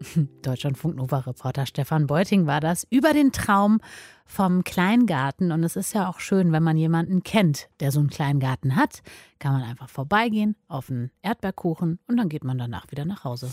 Deutschlandfunk 0.42 0.96
Nova-Reporter 0.96 1.66
Stefan 1.66 2.06
Beuting 2.06 2.46
war 2.46 2.60
das 2.60 2.86
über 2.90 3.12
den 3.12 3.32
Traum 3.32 3.80
vom 4.26 4.64
Kleingarten. 4.64 5.52
Und 5.52 5.64
es 5.64 5.76
ist 5.76 5.94
ja 5.94 6.08
auch 6.08 6.20
schön, 6.20 6.52
wenn 6.52 6.62
man 6.62 6.76
jemanden 6.76 7.22
kennt, 7.22 7.68
der 7.80 7.92
so 7.92 8.00
einen 8.00 8.10
Kleingarten 8.10 8.76
hat. 8.76 9.02
Kann 9.38 9.52
man 9.52 9.62
einfach 9.62 9.88
vorbeigehen 9.88 10.56
auf 10.68 10.90
einen 10.90 11.10
Erdbeerkuchen 11.22 11.98
und 12.06 12.16
dann 12.16 12.28
geht 12.28 12.44
man 12.44 12.58
danach 12.58 12.90
wieder 12.90 13.04
nach 13.04 13.24
Hause. 13.24 13.50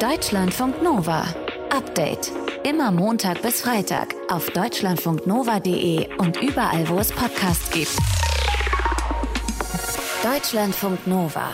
Deutschlandfunk 0.00 0.82
Nova. 0.82 1.24
Update. 1.70 2.32
Immer 2.64 2.92
Montag 2.92 3.42
bis 3.42 3.60
Freitag 3.60 4.14
auf 4.28 4.50
deutschlandfunknova.de 4.50 6.16
und 6.18 6.40
überall, 6.40 6.88
wo 6.88 6.98
es 6.98 7.10
Podcasts 7.10 7.70
gibt. 7.70 7.96
Deutschlandfunk 10.22 11.06
Nova. 11.06 11.50